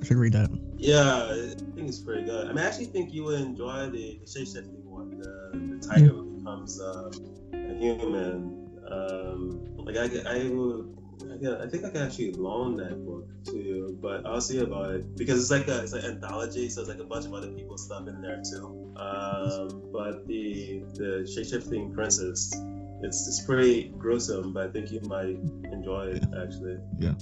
I 0.00 0.04
should 0.04 0.16
read 0.16 0.32
that. 0.32 0.50
Yeah, 0.76 1.24
I 1.24 1.54
think 1.74 1.88
it's 1.88 1.98
pretty 1.98 2.24
good. 2.24 2.46
I 2.46 2.48
mean, 2.48 2.58
I 2.58 2.66
actually 2.66 2.86
think 2.86 3.12
you 3.12 3.24
would 3.24 3.40
enjoy 3.40 3.88
the, 3.90 4.18
the 4.20 4.26
shape 4.26 4.46
shifting 4.46 4.84
one. 4.84 5.18
The, 5.18 5.78
the 5.78 5.86
tiger 5.86 6.08
who 6.08 6.38
becomes 6.38 6.80
um, 6.80 7.10
a 7.54 7.74
human. 7.74 8.68
Um, 8.90 9.76
like 9.76 9.96
I, 9.96 10.04
I 10.28 10.48
would. 10.48 10.96
I, 11.22 11.64
I 11.64 11.68
think 11.68 11.84
I 11.84 11.90
can 11.90 12.02
actually 12.02 12.32
loan 12.32 12.76
that 12.76 13.04
book 13.04 13.26
to 13.46 13.56
you, 13.56 13.98
but 14.00 14.26
I'll 14.26 14.40
see 14.40 14.58
about 14.58 14.90
it 14.92 15.16
because 15.16 15.40
it's 15.40 15.50
like 15.50 15.66
a 15.66 15.82
it's 15.82 15.92
an 15.92 16.04
anthology, 16.04 16.68
so 16.68 16.82
it's 16.82 16.90
like 16.90 17.00
a 17.00 17.04
bunch 17.04 17.24
of 17.24 17.34
other 17.34 17.48
people's 17.48 17.84
stuff 17.84 18.06
in 18.06 18.20
there 18.20 18.42
too. 18.48 18.94
Um, 18.96 19.82
but 19.92 20.26
the 20.26 20.82
the 20.94 21.30
shape 21.32 21.46
shifting 21.46 21.92
princess, 21.92 22.52
it's 23.02 23.26
it's 23.28 23.40
pretty 23.42 23.88
gruesome, 23.98 24.52
but 24.52 24.68
I 24.68 24.70
think 24.70 24.90
you 24.90 25.00
might 25.02 25.38
enjoy 25.72 26.12
it 26.14 26.24
actually. 26.42 26.78
Yeah, 26.98 27.14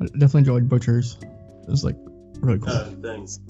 I 0.00 0.06
definitely 0.06 0.40
enjoyed 0.40 0.68
Butchers. 0.68 1.18
It 1.22 1.68
was 1.68 1.84
like 1.84 1.96
really 2.40 2.58
cool. 2.58 2.72
Uh, 2.72 2.90
thanks. 3.02 3.40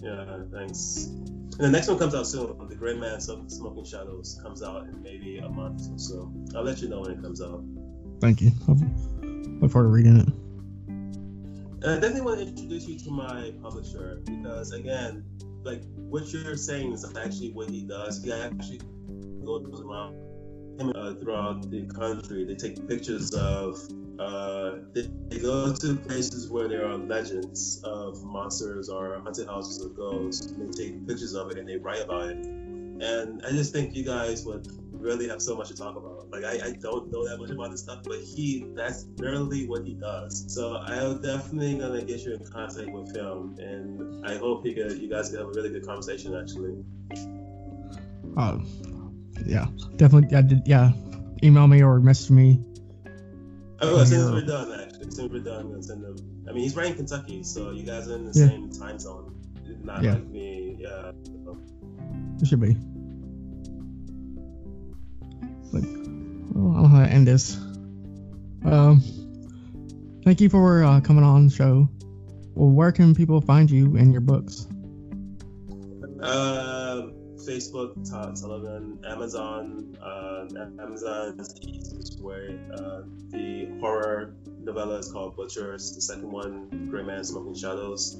Yeah, 0.00 0.42
thanks. 0.52 1.06
And 1.06 1.60
the 1.60 1.70
next 1.70 1.88
one 1.88 1.98
comes 1.98 2.14
out 2.14 2.26
soon. 2.26 2.68
The 2.68 2.74
Gray 2.74 2.94
Man 2.94 3.20
Smoking 3.20 3.84
Shadows 3.84 4.40
comes 4.42 4.62
out 4.62 4.84
in 4.84 5.02
maybe 5.02 5.38
a 5.38 5.48
month 5.48 5.82
or 5.90 5.98
so. 5.98 6.32
I'll 6.54 6.64
let 6.64 6.82
you 6.82 6.88
know 6.88 7.00
when 7.00 7.12
it 7.12 7.22
comes 7.22 7.40
out. 7.40 7.62
Thank 8.20 8.40
you. 8.40 8.50
Look 8.66 9.70
forward 9.70 9.88
to 9.88 9.92
reading 9.92 10.18
it. 10.18 10.28
And 11.84 11.84
I 11.84 11.94
definitely 11.94 12.22
want 12.22 12.40
to 12.40 12.46
introduce 12.46 12.88
you 12.88 12.98
to 12.98 13.10
my 13.10 13.52
publisher 13.62 14.20
because, 14.24 14.72
again, 14.72 15.24
like 15.62 15.82
what 15.96 16.32
you're 16.32 16.56
saying 16.56 16.92
is 16.92 17.04
actually 17.16 17.52
what 17.52 17.70
he 17.70 17.82
does. 17.82 18.22
He 18.22 18.32
actually 18.32 18.80
goes 19.44 19.80
around 19.80 20.16
uh, 20.80 21.14
throughout 21.14 21.70
the 21.70 21.86
country. 21.86 22.44
They 22.44 22.54
take 22.54 22.88
pictures 22.88 23.32
of. 23.34 23.78
Uh, 24.18 24.76
they, 24.92 25.08
they 25.28 25.40
go 25.40 25.74
to 25.74 25.96
places 25.96 26.48
where 26.48 26.68
there 26.68 26.86
are 26.86 26.96
legends 26.96 27.80
of 27.82 28.22
monsters 28.22 28.88
or 28.88 29.18
haunted 29.18 29.48
houses 29.48 29.84
or 29.84 29.88
ghosts. 29.88 30.46
And 30.46 30.72
they 30.72 30.84
take 30.84 31.06
pictures 31.06 31.34
of 31.34 31.50
it 31.50 31.58
and 31.58 31.68
they 31.68 31.76
write 31.76 32.02
about 32.02 32.28
it. 32.28 32.36
And 32.36 33.44
I 33.44 33.50
just 33.50 33.72
think 33.72 33.96
you 33.96 34.04
guys 34.04 34.46
would 34.46 34.68
really 34.92 35.28
have 35.28 35.42
so 35.42 35.56
much 35.56 35.68
to 35.68 35.74
talk 35.74 35.96
about. 35.96 36.30
Like 36.30 36.44
I, 36.44 36.68
I 36.68 36.72
don't 36.72 37.10
know 37.12 37.28
that 37.28 37.38
much 37.38 37.50
about 37.50 37.70
this 37.72 37.82
stuff, 37.82 38.02
but 38.04 38.20
he 38.20 38.66
that's 38.74 39.06
literally 39.16 39.66
what 39.66 39.84
he 39.84 39.94
does. 39.94 40.44
So 40.48 40.76
I'm 40.76 41.20
definitely 41.20 41.78
gonna 41.78 42.02
get 42.02 42.20
you 42.20 42.34
in 42.34 42.44
contact 42.46 42.90
with 42.90 43.14
him, 43.14 43.56
and 43.58 44.26
I 44.26 44.36
hope 44.36 44.64
you 44.64 44.74
could, 44.74 44.98
you 44.98 45.08
guys 45.08 45.28
can 45.28 45.38
have 45.38 45.48
a 45.48 45.52
really 45.52 45.70
good 45.70 45.86
conversation. 45.86 46.34
Actually, 46.34 46.84
Uh, 48.36 48.58
yeah, 49.46 49.66
definitely. 49.96 50.36
I 50.36 50.42
did, 50.42 50.66
yeah, 50.66 50.92
email 51.42 51.66
me 51.66 51.82
or 51.82 52.00
message 52.00 52.30
me. 52.30 52.60
Oh, 53.80 54.04
since 54.04 54.30
we're 54.30 54.42
done, 54.42 54.80
actually, 54.80 55.10
since 55.10 55.32
we're 55.32 55.40
done, 55.40 55.72
I'll 55.74 55.82
send 55.82 56.04
him. 56.04 56.16
I 56.48 56.52
mean, 56.52 56.62
he's 56.62 56.76
right 56.76 56.86
in 56.86 56.94
Kentucky, 56.94 57.42
so 57.42 57.70
you 57.70 57.82
guys 57.82 58.08
are 58.08 58.16
in 58.16 58.30
the 58.30 58.38
yeah. 58.38 58.48
same 58.48 58.70
time 58.70 58.98
zone. 58.98 59.34
Not 59.82 60.02
yeah. 60.02 60.14
like 60.14 60.26
me. 60.28 60.76
Yeah. 60.78 61.12
It 62.40 62.46
should 62.46 62.60
be. 62.60 62.76
Like, 65.72 65.84
well, 66.54 66.72
I 66.72 66.74
don't 66.74 66.82
know 66.82 66.88
how 66.88 67.04
to 67.04 67.10
end 67.10 67.26
this. 67.26 67.56
Um, 68.64 69.02
thank 70.24 70.40
you 70.40 70.48
for 70.48 70.84
uh, 70.84 71.00
coming 71.00 71.24
on 71.24 71.46
the 71.48 71.54
show. 71.54 71.88
Well, 72.54 72.70
where 72.70 72.92
can 72.92 73.14
people 73.14 73.40
find 73.40 73.70
you 73.70 73.96
and 73.96 74.12
your 74.12 74.20
books? 74.20 74.66
Uh, 76.22 77.08
Facebook, 77.46 78.06
Sullivan, 78.36 78.98
Amazon. 79.06 79.96
Uh, 80.02 80.46
Amazon 80.82 81.38
is 81.40 81.54
the 81.54 81.68
easiest 81.68 82.20
way. 82.20 82.58
Uh, 82.72 83.02
the 83.30 83.68
horror 83.80 84.34
novella 84.62 84.98
is 84.98 85.10
called 85.12 85.36
Butchers. 85.36 85.94
The 85.94 86.00
second 86.00 86.30
one, 86.30 86.88
Gray 86.90 87.02
Man 87.02 87.24
Smoking 87.24 87.54
Shadows. 87.54 88.18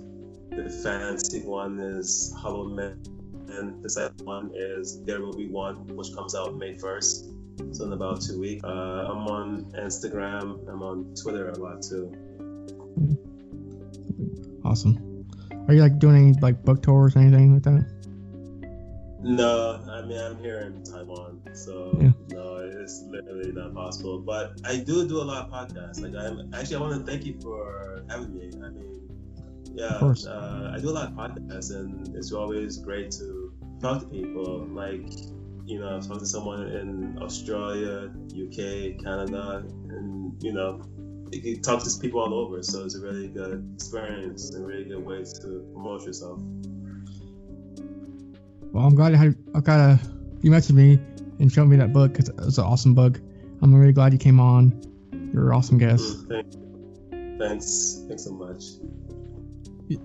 The 0.50 0.68
fantasy 0.82 1.42
one 1.42 1.80
is 1.80 2.34
Hollow 2.36 2.68
Man. 2.68 3.02
And 3.48 3.82
the 3.82 3.90
second 3.90 4.24
one 4.24 4.50
is 4.54 5.02
There 5.04 5.20
Will 5.20 5.32
Be 5.32 5.48
One, 5.48 5.86
which 5.96 6.14
comes 6.14 6.34
out 6.34 6.56
May 6.56 6.74
1st. 6.74 7.74
So 7.74 7.84
in 7.84 7.92
about 7.92 8.20
two 8.20 8.40
weeks. 8.40 8.64
Uh, 8.64 8.68
I'm 8.68 9.26
on 9.28 9.72
Instagram. 9.76 10.68
I'm 10.68 10.82
on 10.82 11.14
Twitter 11.14 11.50
a 11.50 11.58
lot 11.58 11.82
too. 11.82 12.12
Awesome. 14.64 15.26
Are 15.68 15.74
you 15.74 15.80
like 15.80 15.98
doing 15.98 16.16
any 16.16 16.32
like 16.40 16.64
book 16.64 16.82
tours 16.82 17.16
or 17.16 17.20
anything 17.20 17.54
like 17.54 17.62
that? 17.62 17.93
No, 19.24 19.80
I 19.88 20.02
mean 20.02 20.18
I'm 20.18 20.38
here 20.38 20.60
in 20.60 20.84
Taiwan, 20.84 21.40
so 21.54 21.96
Yeah. 21.98 22.12
no, 22.30 22.56
it's 22.58 23.02
literally 23.08 23.52
not 23.52 23.74
possible. 23.74 24.20
But 24.20 24.60
I 24.64 24.76
do 24.76 25.08
do 25.08 25.22
a 25.22 25.24
lot 25.24 25.46
of 25.46 25.50
podcasts. 25.50 26.00
Like 26.00 26.14
I'm 26.14 26.52
actually, 26.52 26.76
I 26.76 26.80
want 26.80 26.94
to 27.00 27.10
thank 27.10 27.24
you 27.24 27.40
for 27.40 28.04
having 28.10 28.36
me. 28.36 28.52
I 28.62 28.68
mean, 28.68 29.08
yeah. 29.74 29.96
Uh, 29.96 30.72
I 30.74 30.78
do 30.78 30.90
a 30.90 30.96
lot 30.98 31.08
of 31.08 31.14
podcasts, 31.14 31.74
and 31.74 32.14
it's 32.14 32.32
always 32.32 32.76
great 32.76 33.10
to 33.12 33.52
talk 33.80 34.02
to 34.02 34.06
people. 34.08 34.66
Like, 34.68 35.08
you 35.64 35.80
know, 35.80 36.00
talk 36.02 36.18
to 36.18 36.26
someone 36.26 36.68
in 36.68 37.16
Australia, 37.22 38.12
UK, 38.28 39.02
Canada, 39.02 39.64
and 39.88 40.36
you 40.44 40.52
know, 40.52 40.82
you 41.32 41.60
talk 41.62 41.82
to 41.82 41.90
people 41.98 42.20
all 42.20 42.34
over. 42.34 42.62
So 42.62 42.84
it's 42.84 42.94
a 42.94 43.00
really 43.00 43.28
good 43.28 43.72
experience 43.74 44.50
and 44.50 44.64
a 44.64 44.66
really 44.66 44.84
good 44.84 45.04
way 45.04 45.24
to 45.24 45.66
promote 45.72 46.04
yourself. 46.04 46.40
Well, 48.74 48.84
I'm 48.84 48.96
glad 48.96 49.14
I, 49.14 49.16
had, 49.18 49.36
I 49.54 49.60
got 49.60 49.78
a 49.78 50.00
you 50.42 50.50
messaged 50.50 50.72
me 50.74 50.98
and 51.38 51.50
showed 51.50 51.66
me 51.66 51.76
that 51.76 51.92
book 51.92 52.12
because 52.12 52.28
it 52.28 52.34
was 52.36 52.58
an 52.58 52.64
awesome 52.64 52.92
book. 52.92 53.20
I'm 53.62 53.72
really 53.72 53.92
glad 53.92 54.12
you 54.12 54.18
came 54.18 54.40
on. 54.40 54.82
You're 55.32 55.50
an 55.52 55.56
awesome 55.56 55.78
guest. 55.78 56.02
Mm, 56.02 56.28
thank- 56.28 57.38
Thanks, 57.38 58.02
thanks 58.08 58.24
so 58.24 58.32
much. 58.32 58.64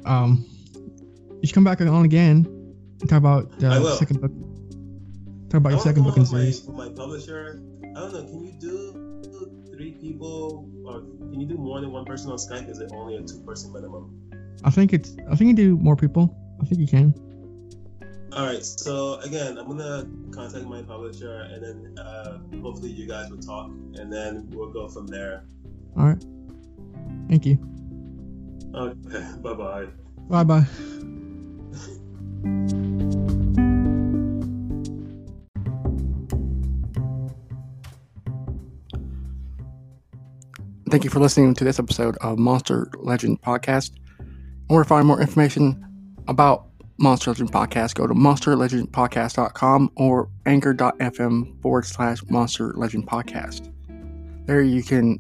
Um, 0.05 0.45
you 1.41 1.47
should 1.47 1.55
come 1.55 1.63
back 1.63 1.82
on 1.82 2.05
again 2.05 2.45
and 3.01 3.09
talk 3.09 3.17
about 3.17 3.57
the 3.59 3.70
will. 3.70 3.95
second 3.97 4.22
book. 4.22 4.32
Talk 5.49 5.57
about 5.59 5.70
I 5.70 5.76
your 5.76 5.82
second 5.82 6.03
book 6.03 6.15
in 6.17 6.24
with 6.24 6.32
my, 6.32 6.39
series. 6.39 6.67
my 6.67 6.89
publisher. 6.89 7.61
I 7.84 7.99
don't 7.99 8.13
know. 8.13 8.24
Can 8.24 8.45
you 8.45 8.53
do 8.59 9.72
three 9.76 9.91
people, 9.93 10.70
or 10.86 11.01
can 11.32 11.39
you 11.39 11.47
do 11.47 11.55
more 11.57 11.82
than 11.82 11.91
one 11.91 12.05
person 12.05 12.32
on 12.32 12.38
Skype? 12.38 12.70
Is 12.70 12.80
it 12.80 12.91
only 12.93 13.15
a 13.15 13.22
two-person 13.24 13.74
minimum? 13.74 14.13
I 14.63 14.70
think 14.70 14.93
it's. 14.93 15.15
I 15.32 15.36
think 15.36 15.49
you 15.49 15.55
do 15.55 15.78
more 15.78 15.95
people. 15.95 16.36
I 16.61 16.65
think 16.65 16.82
you 16.82 16.88
can. 16.88 17.13
All 18.34 18.45
right. 18.45 18.63
So 18.63 19.15
again, 19.19 19.57
I'm 19.57 19.67
gonna 19.67 20.07
contact 20.32 20.65
my 20.65 20.82
publisher, 20.84 21.41
and 21.51 21.63
then 21.63 21.97
uh, 21.97 22.39
hopefully 22.61 22.91
you 22.91 23.07
guys 23.07 23.30
will 23.30 23.39
talk, 23.39 23.71
and 23.95 24.11
then 24.11 24.47
we'll 24.51 24.71
go 24.71 24.88
from 24.88 25.07
there. 25.07 25.45
All 25.97 26.05
right. 26.05 26.23
Thank 27.27 27.45
you. 27.45 27.57
Okay. 28.75 29.25
Bye 29.41 29.53
bye. 29.53 29.88
Bye 30.30 30.43
bye. 30.43 30.65
Thank 40.89 41.03
you 41.03 41.11
for 41.11 41.19
listening 41.19 41.53
to 41.53 41.63
this 41.63 41.77
episode 41.77 42.17
of 42.17 42.39
Monster 42.39 42.89
Legend 42.97 43.41
Podcast. 43.41 43.91
In 44.19 44.75
order 44.75 44.84
to 44.84 44.89
find 44.89 45.05
more 45.05 45.21
information 45.21 45.86
about 46.27 46.68
Monster 47.00 47.32
Legend 47.32 47.52
Podcast, 47.52 47.95
go 47.95 48.08
to 48.08 48.14
monsterlegendpodcast.com 48.14 49.91
or 49.95 50.30
anchor.fm 50.45 51.62
forward 51.62 51.86
slash 51.86 52.20
Monster 52.30 52.74
Legend 52.76 53.08
Podcast. 53.08 53.72
There 54.45 54.62
you 54.62 54.84
can 54.84 55.20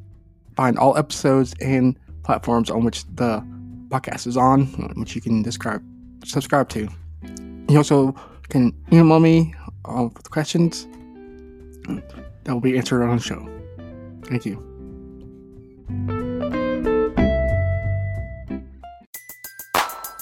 find 0.55 0.77
all 0.77 0.97
episodes 0.97 1.53
and 1.61 1.97
platforms 2.23 2.69
on 2.69 2.83
which 2.83 3.05
the 3.15 3.41
podcast 3.87 4.27
is 4.27 4.35
on, 4.35 4.65
which 4.97 5.15
you 5.15 5.21
can 5.21 5.41
describe, 5.41 5.83
subscribe 6.25 6.67
to. 6.69 6.89
You 7.69 7.77
also 7.77 8.13
can 8.49 8.75
email 8.91 9.19
me 9.19 9.55
uh, 9.85 10.09
with 10.13 10.29
questions 10.31 10.87
that 11.87 12.53
will 12.53 12.59
be 12.59 12.77
answered 12.77 13.03
on 13.03 13.15
the 13.15 13.23
show. 13.23 13.47
Thank 14.25 14.45
you. 14.45 14.65